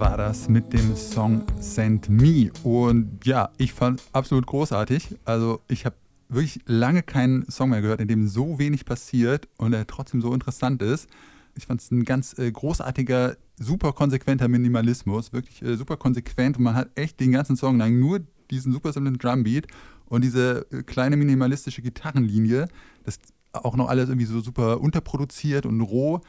war 0.00 0.16
das 0.16 0.48
mit 0.48 0.72
dem 0.72 0.94
Song 0.96 1.44
Send 1.58 2.08
Me. 2.08 2.50
Und 2.62 3.24
ja, 3.24 3.50
ich 3.56 3.72
fand 3.72 4.02
absolut 4.12 4.46
großartig. 4.46 5.16
Also 5.24 5.60
ich 5.68 5.86
habe 5.86 5.96
wirklich 6.28 6.60
lange 6.66 7.02
keinen 7.02 7.48
Song 7.50 7.70
mehr 7.70 7.82
gehört, 7.82 8.00
in 8.00 8.08
dem 8.08 8.28
so 8.28 8.58
wenig 8.58 8.84
passiert 8.84 9.48
und 9.56 9.72
er 9.72 9.86
trotzdem 9.86 10.20
so 10.20 10.34
interessant 10.34 10.82
ist. 10.82 11.08
Ich 11.54 11.66
fand 11.66 11.80
es 11.80 11.90
ein 11.90 12.04
ganz 12.04 12.38
äh, 12.38 12.50
großartiger, 12.50 13.36
super 13.58 13.92
konsequenter 13.92 14.48
Minimalismus. 14.48 15.32
Wirklich 15.32 15.62
äh, 15.62 15.76
super 15.76 15.96
konsequent 15.96 16.58
und 16.58 16.64
man 16.64 16.74
hat 16.74 16.90
echt 16.94 17.20
den 17.20 17.32
ganzen 17.32 17.56
Song 17.56 17.78
lang 17.78 17.98
nur 17.98 18.20
diesen 18.50 18.72
super 18.72 18.92
simplen 18.92 19.18
Drumbeat 19.18 19.66
und 20.06 20.22
diese 20.22 20.66
äh, 20.70 20.82
kleine 20.82 21.16
minimalistische 21.16 21.80
Gitarrenlinie. 21.80 22.68
Das 23.04 23.18
auch 23.52 23.76
noch 23.76 23.88
alles 23.88 24.08
irgendwie 24.08 24.26
so 24.26 24.40
super 24.40 24.80
unterproduziert 24.80 25.64
und 25.64 25.80
roh. 25.80 26.20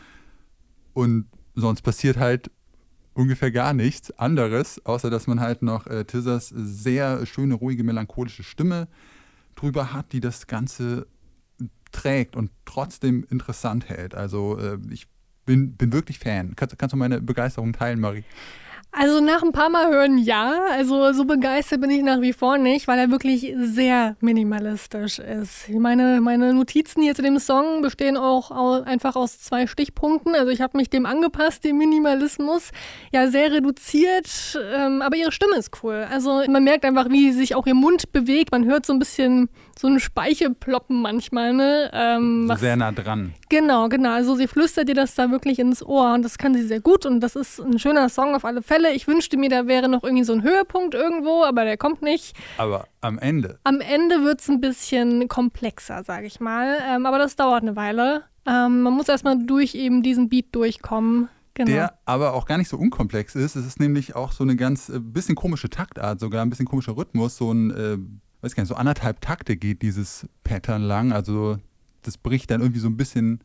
Und 0.94 1.26
sonst 1.56 1.82
passiert 1.82 2.18
halt 2.18 2.50
ungefähr 3.18 3.52
gar 3.52 3.74
nichts 3.74 4.12
anderes, 4.20 4.86
außer 4.86 5.10
dass 5.10 5.26
man 5.26 5.40
halt 5.40 5.64
noch 5.64 5.88
äh, 5.88 6.06
Tizzers 6.06 6.50
sehr 6.50 7.26
schöne, 7.26 7.56
ruhige, 7.56 7.84
melancholische 7.84 8.44
Stimme 8.44 8.88
drüber 9.56 9.92
hat, 9.92 10.14
die 10.14 10.20
das 10.20 10.46
Ganze 10.46 11.08
trägt 11.92 12.36
und 12.36 12.52
trotzdem 12.66 13.26
interessant 13.30 13.90
hält. 13.90 14.14
Also 14.14 14.60
äh, 14.60 14.78
ich 14.92 15.08
bin, 15.46 15.76
bin 15.76 15.94
wirklich 15.94 16.20
Fan. 16.20 16.56
Kannst, 16.56 16.78
kannst 16.78 16.94
du 16.94 16.98
meine 16.98 17.20
Begeisterung 17.20 17.74
teilen, 17.74 18.00
Marie? 18.00 18.24
Also 18.92 19.20
nach 19.20 19.44
ein 19.44 19.52
paar 19.52 19.70
Mal 19.70 19.92
hören 19.92 20.18
ja. 20.18 20.60
Also 20.72 21.14
so 21.14 21.26
begeistert 21.26 21.82
bin 21.82 21.92
ich 21.92 22.02
nach 22.02 22.20
wie 22.22 22.34
vor 22.34 22.58
nicht, 22.58 22.88
weil 22.88 22.98
er 22.98 23.12
wirklich 23.12 23.54
sehr 23.58 24.16
minimalistisch 24.22 25.20
ist. 25.20 25.70
Meine, 25.70 26.20
meine 26.20 26.52
Notizen 26.54 27.04
hier 27.04 27.14
zu 27.14 27.22
dem 27.22 27.38
Song 27.38 27.84
bestehen 27.84 28.18
auch 28.18 28.50
au- 28.50 28.82
einfach 28.82 29.16
aus 29.16 29.40
zwei 29.40 29.68
Stichpunkten. 29.68 30.34
Also 30.34 30.52
ich 30.52 30.62
habe 30.62 30.78
mich 30.78 30.90
dem 30.90 31.06
angepasst, 31.06 31.64
dem 31.64 31.78
Minimalismus. 31.78 32.72
Ja, 33.12 33.28
sehr 33.28 33.52
reduziert, 33.52 34.58
ähm, 34.76 35.04
aber 35.04 35.16
ihre 35.16 35.32
Stimme 35.32 35.58
ist 35.58 35.72
cool. 35.84 36.08
Also 36.10 36.42
man 36.50 36.64
merkt 36.64 36.84
einfach, 36.84 37.10
wie 37.10 37.32
sich 37.34 37.54
auch 37.54 37.68
ihr 37.68 37.76
Mund 37.76 38.12
bewegt. 38.14 38.52
Man 38.52 38.66
hört 38.66 38.86
so 38.88 38.94
ein 38.94 39.00
bisschen 39.00 39.50
so 39.80 39.88
ein 39.88 40.00
Speichelploppen 40.00 41.02
manchmal. 41.02 41.54
Ne? 41.54 41.90
Ähm, 41.94 42.44
So 42.48 42.54
was- 42.54 42.60
sehr 42.60 42.76
nah 42.76 42.92
dran. 42.92 43.34
Genau, 43.50 43.90
genau. 43.90 44.12
Also 44.12 44.36
sie 44.36 44.48
flüstert 44.48 44.90
dir 44.90 44.96
das 44.96 45.16
da 45.16 45.32
wirklich 45.32 45.60
ins 45.60 45.84
Ohr 45.84 46.14
und 46.14 46.24
das 46.24 46.38
kann 46.38 46.54
sie 46.54 46.64
sehr 46.64 46.80
gut 46.82 47.06
und 47.06 47.20
das 47.22 47.36
ist 47.36 47.60
ein 47.60 47.80
schöner 47.80 48.10
Song 48.10 48.36
auf 48.36 48.44
alle 48.46 48.62
Fälle. 48.62 48.92
Ich 48.94 49.08
wünschte 49.08 49.38
mir, 49.38 49.50
da 49.50 49.68
wäre 49.68 49.88
noch 49.90 50.04
irgendwie 50.04 50.24
so 50.24 50.34
ein 50.34 50.44
Höhepunkt 50.44 50.94
irgendwo, 50.96 51.44
aber 51.44 51.64
der 51.64 51.78
kommt 51.78 52.02
nicht. 52.02 52.36
Aber 52.58 52.88
am 53.02 53.20
Ende, 53.20 53.60
Am 53.64 53.80
Ende 53.82 54.24
wird 54.24 54.42
es 54.42 54.50
ein 54.50 54.62
bisschen 54.62 55.28
komplexer, 55.28 56.04
sage 56.04 56.26
ich 56.28 56.40
mal. 56.40 56.78
Ähm, 56.90 57.06
aber 57.06 57.18
das 57.20 57.36
dauert 57.36 57.62
eine 57.62 57.76
Weile. 57.76 58.24
Ähm, 58.46 58.82
man 58.82 58.94
muss 58.94 59.08
erstmal 59.10 59.38
durch 59.46 59.76
eben 59.76 60.02
diesen 60.04 60.30
Beat 60.30 60.48
durchkommen. 60.56 61.30
Genau. 61.54 61.72
der 61.72 61.98
aber 62.06 62.34
auch 62.36 62.46
gar 62.46 62.60
nicht 62.60 62.70
so 62.70 62.78
unkomplex 62.78 63.34
ist. 63.34 63.56
Es 63.56 63.66
ist 63.66 63.80
nämlich 63.80 64.16
auch 64.16 64.32
so 64.32 64.44
eine 64.44 64.56
ganz 64.56 64.90
äh, 64.90 65.00
bisschen 65.00 65.34
komische 65.34 65.72
Taktart, 65.72 66.20
sogar 66.20 66.44
ein 66.44 66.52
bisschen 66.52 66.68
komischer 66.68 66.96
Rhythmus. 66.96 67.36
So 67.36 67.52
ein, 67.52 67.72
äh, 67.72 67.98
weiß 68.42 68.56
gar 68.56 68.64
nicht, 68.64 68.70
so 68.70 68.76
anderthalb 68.76 69.22
Takte 69.22 69.58
geht 69.58 69.82
dieses 69.82 70.28
Pattern 70.44 70.82
lang. 70.82 71.12
Also 71.12 71.58
das 72.04 72.18
bricht 72.18 72.52
dann 72.52 72.62
irgendwie 72.62 72.80
so 72.80 72.88
ein 72.88 72.98
bisschen 72.98 73.42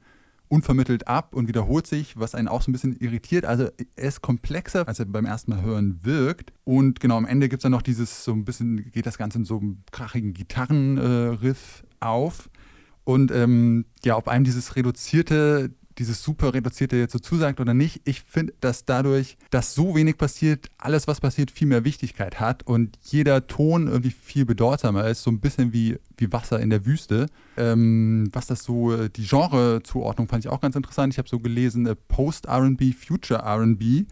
unvermittelt 0.48 1.08
ab 1.08 1.34
und 1.34 1.48
wiederholt 1.48 1.86
sich, 1.86 2.18
was 2.18 2.34
einen 2.34 2.46
auch 2.46 2.60
so 2.60 2.70
ein 2.70 2.72
bisschen 2.72 2.94
irritiert. 2.96 3.46
Also 3.46 3.70
er 3.96 4.08
ist 4.08 4.20
komplexer, 4.20 4.86
als 4.86 4.98
er 4.98 5.06
beim 5.06 5.24
ersten 5.24 5.52
Mal 5.52 5.62
hören 5.62 6.00
wirkt. 6.02 6.52
Und 6.64 7.00
genau 7.00 7.16
am 7.16 7.24
Ende 7.24 7.48
gibt 7.48 7.60
es 7.60 7.62
dann 7.62 7.72
noch 7.72 7.80
dieses, 7.80 8.22
so 8.22 8.32
ein 8.32 8.44
bisschen, 8.44 8.90
geht 8.90 9.06
das 9.06 9.16
Ganze 9.16 9.38
in 9.38 9.44
so 9.46 9.58
einem 9.58 9.78
krachigen 9.90 10.34
Gitarrenriff 10.34 11.84
auf. 12.00 12.50
Und 13.04 13.32
ähm, 13.32 13.86
ja, 14.04 14.16
ob 14.16 14.28
einem 14.28 14.44
dieses 14.44 14.76
reduzierte, 14.76 15.70
dieses 15.98 16.22
super 16.22 16.54
reduzierte 16.54 16.96
jetzt 16.96 17.12
so 17.12 17.18
zusagt 17.18 17.60
oder 17.60 17.74
nicht, 17.74 18.00
ich 18.04 18.22
finde, 18.22 18.54
dass 18.60 18.84
dadurch, 18.84 19.36
dass 19.50 19.74
so 19.74 19.94
wenig 19.94 20.18
passiert, 20.18 20.68
alles, 20.78 21.06
was 21.06 21.20
passiert, 21.20 21.50
viel 21.50 21.68
mehr 21.68 21.84
Wichtigkeit 21.84 22.40
hat 22.40 22.66
und 22.66 22.98
jeder 23.02 23.46
Ton 23.46 23.88
irgendwie 23.88 24.10
viel 24.10 24.44
bedeutsamer 24.44 25.06
ist, 25.08 25.22
so 25.22 25.30
ein 25.30 25.40
bisschen 25.40 25.72
wie, 25.72 25.98
wie 26.16 26.32
Wasser 26.32 26.60
in 26.60 26.70
der 26.70 26.86
Wüste. 26.86 27.26
Ähm, 27.56 28.28
was 28.32 28.46
das 28.46 28.64
so, 28.64 28.92
äh, 28.94 29.10
die 29.10 29.26
Genre-Zuordnung 29.26 30.28
fand 30.28 30.44
ich 30.44 30.50
auch 30.50 30.60
ganz 30.60 30.76
interessant. 30.76 31.12
Ich 31.12 31.18
habe 31.18 31.28
so 31.28 31.40
gelesen, 31.40 31.86
äh, 31.86 31.94
Post-RB, 31.94 32.94
Future 32.94 33.42
RB. 33.44 34.06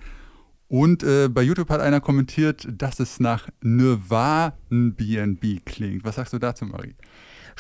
Und 0.69 1.03
äh, 1.03 1.29
bei 1.29 1.43
YouTube 1.43 1.69
hat 1.71 1.81
einer 1.81 2.01
kommentiert, 2.01 2.69
dass 2.71 3.01
es 3.01 3.19
nach 3.19 3.49
Nirvana 3.61 4.55
BNB 4.71 5.65
klingt. 5.65 6.05
Was 6.05 6.15
sagst 6.15 6.33
du 6.33 6.39
dazu, 6.39 6.65
Marie? 6.65 6.95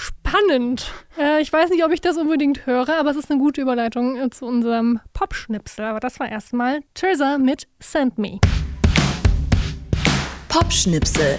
Spannend. 0.00 0.92
Äh, 1.18 1.42
ich 1.42 1.52
weiß 1.52 1.68
nicht, 1.68 1.84
ob 1.84 1.92
ich 1.92 2.00
das 2.00 2.16
unbedingt 2.16 2.64
höre, 2.64 2.88
aber 2.98 3.10
es 3.10 3.18
ist 3.18 3.30
eine 3.30 3.38
gute 3.38 3.60
Überleitung 3.60 4.16
äh, 4.16 4.30
zu 4.30 4.46
unserem 4.46 4.98
Pop-Schnipsel. 5.12 5.84
Aber 5.84 6.00
das 6.00 6.18
war 6.18 6.30
erstmal 6.30 6.80
Tirza 6.94 7.36
mit 7.36 7.68
Send 7.80 8.16
Me. 8.16 8.40
Popschnipsel. 10.48 11.38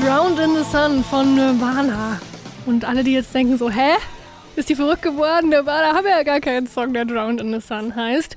Drowned 0.00 0.38
in 0.38 0.54
the 0.54 0.64
Sun 0.70 1.04
von 1.04 1.34
Nirvana. 1.34 2.20
Und 2.66 2.84
alle, 2.84 3.04
die 3.04 3.12
jetzt 3.12 3.34
denken 3.34 3.58
so, 3.58 3.70
hä? 3.70 3.96
Ist 4.56 4.68
die 4.68 4.74
verrückt 4.74 5.02
geworden? 5.02 5.50
Nirvana 5.50 5.94
haben 5.94 6.06
ja 6.06 6.22
gar 6.22 6.40
keinen 6.40 6.66
Song, 6.66 6.92
der 6.92 7.04
Drowned 7.04 7.40
in 7.40 7.52
the 7.52 7.60
Sun 7.60 7.94
heißt. 7.94 8.36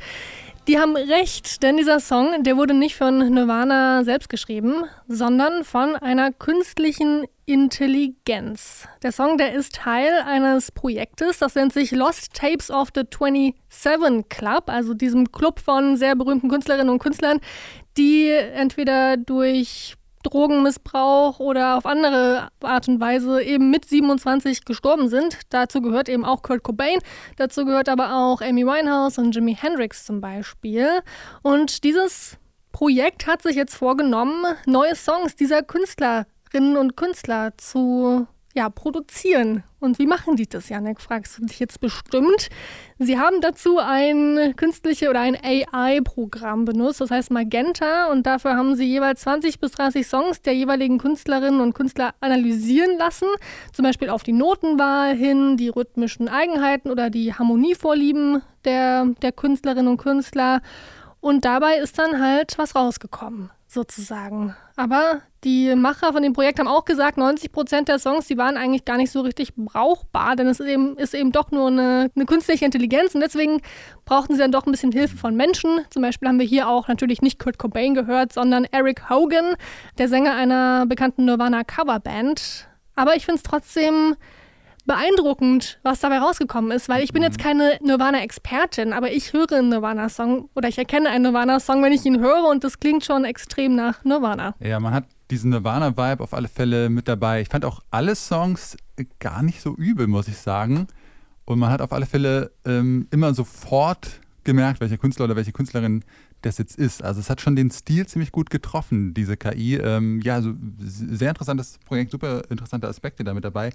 Die 0.67 0.79
haben 0.79 0.95
recht, 0.95 1.63
denn 1.63 1.77
dieser 1.77 1.99
Song, 1.99 2.43
der 2.43 2.55
wurde 2.55 2.73
nicht 2.73 2.95
von 2.95 3.17
Nirvana 3.33 4.03
selbst 4.03 4.29
geschrieben, 4.29 4.83
sondern 5.07 5.63
von 5.63 5.95
einer 5.95 6.31
künstlichen 6.31 7.25
Intelligenz. 7.51 8.87
Der 9.03 9.11
Song, 9.11 9.37
der 9.37 9.53
ist 9.53 9.75
Teil 9.75 10.21
eines 10.25 10.71
Projektes, 10.71 11.39
das 11.39 11.55
nennt 11.55 11.73
sich 11.73 11.91
Lost 11.91 12.33
Tapes 12.33 12.71
of 12.71 12.89
the 12.95 13.01
27 13.01 14.29
Club, 14.29 14.63
also 14.67 14.93
diesem 14.93 15.33
Club 15.33 15.59
von 15.59 15.97
sehr 15.97 16.15
berühmten 16.15 16.47
Künstlerinnen 16.47 16.89
und 16.89 16.99
Künstlern, 16.99 17.41
die 17.97 18.29
entweder 18.29 19.17
durch 19.17 19.95
Drogenmissbrauch 20.23 21.39
oder 21.39 21.77
auf 21.77 21.85
andere 21.85 22.47
Art 22.61 22.87
und 22.87 23.01
Weise 23.01 23.41
eben 23.41 23.69
mit 23.69 23.83
27 23.83 24.63
gestorben 24.63 25.09
sind. 25.09 25.37
Dazu 25.49 25.81
gehört 25.81 26.07
eben 26.07 26.23
auch 26.23 26.43
Kurt 26.43 26.63
Cobain, 26.63 26.99
dazu 27.35 27.65
gehört 27.65 27.89
aber 27.89 28.15
auch 28.15 28.39
Amy 28.41 28.65
Winehouse 28.65 29.17
und 29.17 29.35
Jimi 29.35 29.55
Hendrix 29.55 30.05
zum 30.05 30.21
Beispiel. 30.21 30.87
Und 31.41 31.83
dieses 31.83 32.37
Projekt 32.71 33.27
hat 33.27 33.41
sich 33.41 33.57
jetzt 33.57 33.75
vorgenommen, 33.75 34.45
neue 34.65 34.95
Songs 34.95 35.35
dieser 35.35 35.63
Künstlerinnen 36.51 36.77
und 36.77 36.97
Künstler 36.97 37.57
zu 37.57 38.27
ja, 38.53 38.69
produzieren. 38.69 39.63
Und 39.79 39.97
wie 39.97 40.05
machen 40.05 40.35
die 40.35 40.47
das, 40.47 40.67
Janek, 40.67 40.99
fragst 40.99 41.37
du 41.37 41.45
dich 41.45 41.59
jetzt 41.59 41.79
bestimmt. 41.79 42.49
Sie 42.99 43.17
haben 43.17 43.39
dazu 43.39 43.79
ein 43.79 44.53
künstliche 44.57 45.09
oder 45.09 45.21
ein 45.21 45.37
AI-Programm 45.41 46.65
benutzt, 46.65 46.99
das 46.99 47.11
heißt 47.11 47.31
Magenta. 47.31 48.11
Und 48.11 48.25
dafür 48.25 48.57
haben 48.57 48.75
sie 48.75 48.83
jeweils 48.83 49.21
20 49.21 49.61
bis 49.61 49.71
30 49.71 50.05
Songs 50.05 50.41
der 50.41 50.53
jeweiligen 50.53 50.97
Künstlerinnen 50.97 51.61
und 51.61 51.73
Künstler 51.73 52.13
analysieren 52.19 52.97
lassen. 52.97 53.29
Zum 53.71 53.83
Beispiel 53.83 54.09
auf 54.09 54.23
die 54.23 54.33
Notenwahl 54.33 55.15
hin, 55.15 55.55
die 55.55 55.69
rhythmischen 55.69 56.27
Eigenheiten 56.27 56.91
oder 56.91 57.09
die 57.09 57.33
Harmonievorlieben 57.33 58.41
der, 58.65 59.05
der 59.21 59.31
Künstlerinnen 59.31 59.87
und 59.87 59.97
Künstler. 59.97 60.61
Und 61.21 61.45
dabei 61.45 61.77
ist 61.77 61.97
dann 61.97 62.19
halt 62.19 62.57
was 62.57 62.75
rausgekommen, 62.75 63.51
sozusagen. 63.71 64.55
Aber 64.75 65.21
die 65.43 65.75
Macher 65.75 66.11
von 66.13 66.21
dem 66.21 66.33
Projekt 66.33 66.59
haben 66.59 66.67
auch 66.67 66.85
gesagt, 66.85 67.17
90 67.17 67.51
Prozent 67.51 67.87
der 67.87 67.99
Songs, 67.99 68.27
die 68.27 68.37
waren 68.37 68.57
eigentlich 68.57 68.85
gar 68.85 68.97
nicht 68.97 69.11
so 69.11 69.21
richtig 69.21 69.55
brauchbar, 69.55 70.35
denn 70.35 70.47
es 70.47 70.59
ist 70.59 70.67
eben, 70.67 70.97
ist 70.97 71.13
eben 71.13 71.31
doch 71.31 71.51
nur 71.51 71.67
eine, 71.67 72.11
eine 72.15 72.25
künstliche 72.25 72.65
Intelligenz 72.65 73.15
und 73.15 73.21
deswegen 73.21 73.61
brauchten 74.05 74.33
sie 74.33 74.39
dann 74.39 74.51
doch 74.51 74.65
ein 74.65 74.71
bisschen 74.71 74.91
Hilfe 74.91 75.17
von 75.17 75.35
Menschen. 75.35 75.81
Zum 75.89 76.01
Beispiel 76.01 76.27
haben 76.27 76.39
wir 76.39 76.45
hier 76.45 76.67
auch 76.67 76.87
natürlich 76.87 77.21
nicht 77.21 77.39
Kurt 77.39 77.57
Cobain 77.57 77.93
gehört, 77.93 78.33
sondern 78.33 78.65
Eric 78.65 79.09
Hogan, 79.09 79.55
der 79.97 80.09
Sänger 80.09 80.35
einer 80.35 80.85
bekannten 80.85 81.25
Nirvana-Coverband. 81.25 82.67
Aber 82.95 83.15
ich 83.15 83.25
finde 83.25 83.37
es 83.37 83.43
trotzdem 83.43 84.15
beeindruckend, 84.85 85.79
was 85.83 85.99
dabei 85.99 86.19
rausgekommen 86.19 86.71
ist, 86.71 86.89
weil 86.89 87.03
ich 87.03 87.13
bin 87.13 87.23
jetzt 87.23 87.37
keine 87.37 87.77
Nirvana-Expertin, 87.81 88.93
aber 88.93 89.11
ich 89.11 89.33
höre 89.33 89.51
einen 89.51 89.69
Nirvana-Song 89.69 90.49
oder 90.55 90.69
ich 90.69 90.77
erkenne 90.77 91.09
einen 91.09 91.23
Nirvana-Song, 91.23 91.83
wenn 91.83 91.93
ich 91.93 92.05
ihn 92.05 92.19
höre 92.19 92.49
und 92.49 92.63
das 92.63 92.79
klingt 92.79 93.05
schon 93.05 93.25
extrem 93.25 93.75
nach 93.75 94.03
Nirvana. 94.03 94.55
Ja, 94.59 94.79
man 94.79 94.93
hat 94.93 95.05
diesen 95.29 95.51
Nirvana-Vibe 95.51 96.23
auf 96.23 96.33
alle 96.33 96.47
Fälle 96.47 96.89
mit 96.89 97.07
dabei. 97.07 97.41
Ich 97.41 97.49
fand 97.49 97.65
auch 97.65 97.81
alle 97.89 98.15
Songs 98.15 98.77
gar 99.19 99.41
nicht 99.41 99.61
so 99.61 99.75
übel, 99.75 100.07
muss 100.07 100.27
ich 100.27 100.37
sagen. 100.37 100.87
Und 101.45 101.59
man 101.59 101.69
hat 101.69 101.81
auf 101.81 101.91
alle 101.93 102.05
Fälle 102.05 102.51
ähm, 102.65 103.07
immer 103.11 103.33
sofort 103.33 104.19
gemerkt, 104.43 104.81
welcher 104.81 104.97
Künstler 104.97 105.25
oder 105.25 105.35
welche 105.35 105.51
Künstlerin 105.51 106.03
das 106.41 106.57
jetzt 106.57 106.77
ist. 106.77 107.03
Also 107.03 107.19
es 107.19 107.29
hat 107.29 107.41
schon 107.41 107.55
den 107.55 107.71
Stil 107.71 108.07
ziemlich 108.07 108.31
gut 108.31 108.49
getroffen, 108.49 109.13
diese 109.13 109.37
KI. 109.37 109.75
Ähm, 109.75 110.21
ja, 110.21 110.35
also 110.35 110.53
sehr 110.79 111.29
interessantes 111.29 111.77
Projekt, 111.85 112.11
super 112.11 112.43
interessante 112.49 112.87
Aspekte 112.87 113.23
damit 113.23 113.45
dabei. 113.45 113.71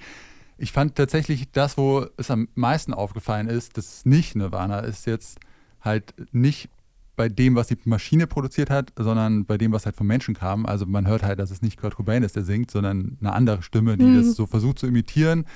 Ich 0.59 0.73
fand 0.73 0.95
tatsächlich 0.95 1.51
das, 1.53 1.77
wo 1.77 2.07
es 2.17 2.31
am 2.31 2.49
meisten 2.55 2.95
aufgefallen 2.95 3.49
ist, 3.49 3.77
dass 3.77 3.99
es 3.99 4.07
nicht 4.07 4.37
Nirvana 4.37 4.81
ist 4.81 5.07
jetzt 5.07 5.39
halt 5.83 6.15
nicht 6.33 6.71
bei 7.15 7.29
dem, 7.29 7.55
was 7.57 7.69
die 7.69 7.79
Maschine 7.85 8.27
produziert 8.27 8.69
hat, 8.71 8.93
sondern 8.99 9.47
bei 9.47 9.57
dem, 9.59 9.73
was 9.73 9.87
halt 9.87 9.97
vom 9.97 10.07
Menschen 10.07 10.35
kam. 10.35 10.67
Also 10.67 10.85
man 10.87 11.07
hört 11.07 11.23
halt, 11.23 11.39
dass 11.39 11.51
es 11.51 11.63
nicht 11.63 11.79
Kurt 11.79 11.95
Cobain 11.95 12.23
ist, 12.23 12.37
der 12.37 12.45
singt, 12.45 12.71
sondern 12.71 13.17
eine 13.21 13.33
andere 13.33 13.63
Stimme, 13.63 13.97
die 13.97 14.05
Mhm. 14.05 14.17
das 14.17 14.35
so 14.35 14.47
versucht 14.47 14.79
zu 14.79 14.87
imitieren, 14.87 15.47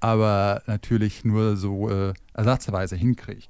aber 0.00 0.62
natürlich 0.66 1.24
nur 1.24 1.56
so 1.56 1.88
äh, 1.90 2.12
ersatzweise 2.32 2.94
hinkriegt. 2.96 3.48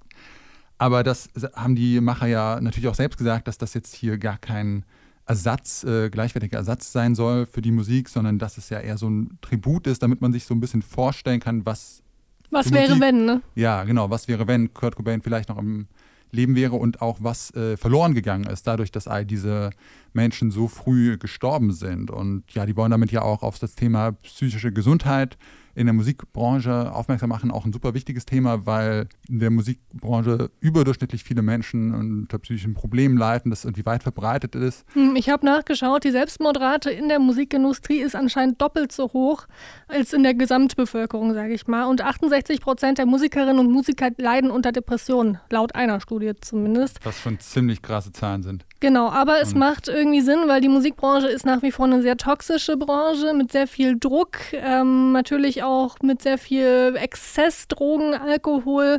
Aber 0.79 1.03
das 1.03 1.29
haben 1.55 1.77
die 1.77 2.01
Macher 2.01 2.27
ja 2.27 2.61
natürlich 2.61 2.89
auch 2.89 2.95
selbst 2.95 3.19
gesagt, 3.19 3.49
dass 3.49 3.59
das 3.59 3.75
jetzt 3.75 3.95
hier 3.95 4.19
gar 4.19 4.39
kein 4.39 4.85
Ersatz, 5.27 5.85
äh, 5.85 6.11
gleichwertiger 6.11 6.59
Ersatz 6.59 6.93
sein 6.93 7.15
soll 7.15 7.47
für 7.47 7.63
die 7.63 7.71
Musik, 7.71 8.09
sondern 8.09 8.39
dass 8.39 8.59
es 8.59 8.69
ja 8.71 8.81
eher 8.81 8.99
so 8.99 9.09
ein 9.09 9.39
Tribut 9.41 9.87
ist, 9.87 10.03
damit 10.03 10.21
man 10.21 10.33
sich 10.33 10.45
so 10.45 10.55
ein 10.55 10.61
bisschen 10.61 10.83
vorstellen 10.83 11.41
kann, 11.41 11.65
was 11.65 12.03
Was 12.51 12.71
wäre, 12.73 12.89
Musik- 12.91 13.01
wenn, 13.03 13.25
ne? 13.25 13.43
ja, 13.55 13.85
genau. 13.85 14.11
Was 14.11 14.29
wäre, 14.29 14.47
wenn 14.47 14.75
Kurt 14.75 14.97
Cobain 14.97 15.23
vielleicht 15.23 15.49
noch 15.49 15.59
im 15.59 15.87
Leben 16.31 16.57
wäre 16.57 16.75
und 16.75 17.01
auch 17.01 17.19
was 17.21 17.55
äh, 17.55 17.77
verloren 17.77 18.13
gegangen 18.15 18.45
ist, 18.45 18.67
dadurch, 18.67 18.91
dass 18.91 19.07
all 19.09 19.25
diese 19.25 19.71
Menschen 20.13 20.51
so 20.51 20.67
früh 20.69 21.17
gestorben 21.17 21.73
sind. 21.73 22.11
Und 22.11 22.43
ja, 22.53 22.67
die 22.67 22.77
wollen 22.77 22.91
damit 22.91 23.13
ja 23.13 23.23
auch 23.23 23.43
auf 23.43 23.59
das 23.59 23.77
Thema 23.77 24.13
psychische 24.13 24.73
Gesundheit 24.73 25.39
in 25.75 25.87
der 25.87 25.95
Musikbranche 25.95 26.93
aufmerksam 26.93 27.29
machen. 27.31 27.51
Auch 27.51 27.65
ein 27.65 27.73
super 27.73 27.95
wichtiges 27.95 28.27
Thema, 28.27 28.67
weil 28.67 29.09
in 29.29 29.39
der 29.41 29.51
Musikbranche 29.51 30.51
überdurchschnittlich 30.61 31.25
viele 31.25 31.43
Menschen 31.43 31.95
unter 31.95 32.39
psychischen 32.39 32.75
Problemen 32.75 33.17
leiden, 33.17 33.51
das 33.51 33.65
irgendwie 33.65 33.87
weit 33.87 34.03
verbreitet 34.03 34.55
ist. 34.55 34.85
Hm, 34.95 35.17
Ich 35.17 35.29
habe 35.29 35.45
nachgeschaut, 35.45 36.05
die 36.05 36.11
Selbstmordrate 36.11 36.91
in 36.91 37.09
der 37.09 37.19
Musikindustrie 37.19 37.99
ist 37.99 38.15
anscheinend 38.17 38.61
doppelt 38.61 38.93
so 38.93 39.13
hoch 39.13 39.47
als 39.89 40.13
in 40.13 40.23
der 40.23 40.35
Gesamtbevölkerung, 40.35 41.35
sage 41.35 41.53
ich 41.55 41.67
mal. 41.67 41.85
Und 41.85 42.01
68 42.01 42.61
Prozent 42.61 42.99
der 42.99 43.07
Musikerinnen 43.07 43.59
und 43.59 43.71
Musiker 43.73 44.11
leiden 44.17 44.51
unter 44.51 44.73
Depressionen, 44.73 45.39
laut 45.51 45.75
einer 45.75 46.01
Studie 46.01 46.33
zumindest. 46.41 46.99
Was 47.05 47.19
schon 47.21 47.39
ziemlich 47.41 47.83
krasse 47.83 48.13
Zahlen 48.13 48.43
sind. 48.43 48.65
Genau, 48.85 49.09
aber 49.09 49.41
es 49.41 49.55
Und- 49.55 49.61
macht 49.61 49.89
irgendwie 49.89 50.21
Sinn, 50.21 50.41
weil 50.47 50.61
die 50.61 50.69
Musikbranche 50.69 51.27
ist 51.29 51.47
nach 51.47 51.63
wie 51.63 51.73
vor 51.73 51.87
eine 51.87 52.03
sehr 52.03 52.19
toxische 52.19 52.77
Branche 52.77 53.33
mit 53.33 53.51
sehr 53.51 53.67
viel 53.67 53.99
Druck, 53.99 54.37
ähm, 54.53 55.13
natürlich 55.13 55.63
auch 55.63 55.97
mit 56.03 56.21
sehr 56.21 56.37
viel 56.37 56.95
Exzess, 57.01 57.67
Drogen, 57.67 58.13
Alkohol. 58.15 58.99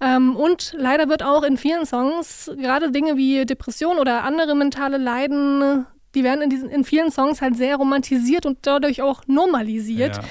Ähm, 0.00 0.34
und 0.34 0.74
leider 0.76 1.08
wird 1.08 1.22
auch 1.22 1.44
in 1.44 1.56
vielen 1.56 1.86
Songs 1.86 2.50
gerade 2.56 2.90
Dinge 2.90 3.16
wie 3.16 3.46
Depression 3.46 3.98
oder 3.98 4.24
andere 4.24 4.56
mentale 4.56 4.96
Leiden, 4.96 5.86
die 6.16 6.24
werden 6.24 6.42
in, 6.42 6.50
diesen, 6.50 6.68
in 6.68 6.82
vielen 6.82 7.12
Songs 7.12 7.40
halt 7.40 7.56
sehr 7.56 7.76
romantisiert 7.76 8.46
und 8.46 8.58
dadurch 8.62 9.00
auch 9.00 9.22
normalisiert. 9.28 10.16
Ja. 10.16 10.22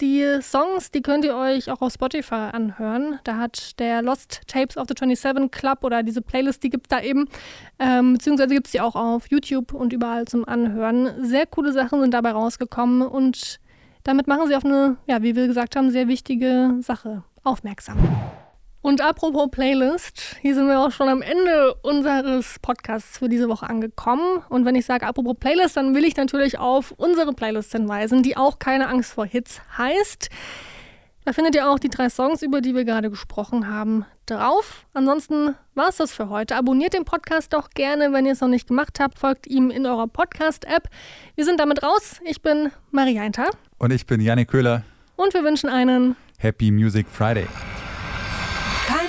Die 0.00 0.24
Songs, 0.42 0.92
die 0.92 1.02
könnt 1.02 1.24
ihr 1.24 1.34
euch 1.34 1.70
auch 1.70 1.80
auf 1.80 1.92
Spotify 1.92 2.50
anhören. 2.52 3.18
Da 3.24 3.36
hat 3.36 3.78
der 3.80 4.00
Lost 4.00 4.42
Tapes 4.46 4.76
of 4.76 4.86
the 4.88 4.94
27 4.96 5.50
Club 5.50 5.82
oder 5.82 6.04
diese 6.04 6.22
Playlist, 6.22 6.62
die 6.62 6.70
gibt 6.70 6.86
es 6.86 6.96
da 6.96 7.02
eben. 7.02 7.28
Ähm, 7.80 8.12
beziehungsweise 8.12 8.54
gibt 8.54 8.68
es 8.68 8.72
die 8.72 8.80
auch 8.80 8.94
auf 8.94 9.28
YouTube 9.28 9.74
und 9.74 9.92
überall 9.92 10.26
zum 10.26 10.46
Anhören. 10.46 11.26
Sehr 11.26 11.46
coole 11.46 11.72
Sachen 11.72 12.00
sind 12.00 12.14
dabei 12.14 12.30
rausgekommen 12.30 13.02
und 13.02 13.58
damit 14.04 14.28
machen 14.28 14.46
sie 14.46 14.54
auf 14.54 14.64
eine, 14.64 14.98
ja, 15.06 15.22
wie 15.22 15.34
wir 15.34 15.48
gesagt 15.48 15.74
haben, 15.74 15.90
sehr 15.90 16.06
wichtige 16.06 16.76
Sache 16.80 17.24
aufmerksam. 17.42 17.98
Und 18.80 19.00
apropos 19.00 19.48
Playlist, 19.50 20.36
hier 20.40 20.54
sind 20.54 20.68
wir 20.68 20.78
auch 20.80 20.92
schon 20.92 21.08
am 21.08 21.20
Ende 21.20 21.74
unseres 21.82 22.58
Podcasts 22.62 23.18
für 23.18 23.28
diese 23.28 23.48
Woche 23.48 23.68
angekommen. 23.68 24.42
Und 24.48 24.64
wenn 24.64 24.76
ich 24.76 24.86
sage 24.86 25.06
apropos 25.06 25.34
Playlist, 25.38 25.76
dann 25.76 25.94
will 25.94 26.04
ich 26.04 26.16
natürlich 26.16 26.58
auf 26.58 26.92
unsere 26.92 27.32
Playlist 27.32 27.72
hinweisen, 27.72 28.22
die 28.22 28.36
auch 28.36 28.58
keine 28.60 28.88
Angst 28.88 29.12
vor 29.12 29.26
Hits 29.26 29.60
heißt. 29.76 30.30
Da 31.24 31.32
findet 31.34 31.56
ihr 31.56 31.68
auch 31.68 31.78
die 31.78 31.90
drei 31.90 32.08
Songs, 32.08 32.40
über 32.40 32.60
die 32.62 32.74
wir 32.74 32.84
gerade 32.84 33.10
gesprochen 33.10 33.68
haben, 33.68 34.06
drauf. 34.24 34.86
Ansonsten 34.94 35.54
war 35.74 35.88
es 35.90 35.96
das 35.96 36.12
für 36.12 36.30
heute. 36.30 36.56
Abonniert 36.56 36.94
den 36.94 37.04
Podcast 37.04 37.52
doch 37.52 37.70
gerne, 37.70 38.12
wenn 38.14 38.24
ihr 38.24 38.32
es 38.32 38.40
noch 38.40 38.48
nicht 38.48 38.68
gemacht 38.68 38.98
habt. 39.00 39.18
Folgt 39.18 39.46
ihm 39.46 39.70
in 39.70 39.84
eurer 39.84 40.06
Podcast-App. 40.06 40.88
Wir 41.34 41.44
sind 41.44 41.60
damit 41.60 41.82
raus. 41.82 42.20
Ich 42.24 42.40
bin 42.40 42.70
Marie 42.92 43.18
Einter 43.18 43.50
Und 43.76 43.92
ich 43.92 44.06
bin 44.06 44.20
Janik 44.22 44.48
Köhler. 44.48 44.84
und 45.16 45.34
wir 45.34 45.42
wünschen 45.44 45.68
einen 45.68 46.16
Happy 46.38 46.70
Music 46.70 47.06
Friday. 47.08 47.46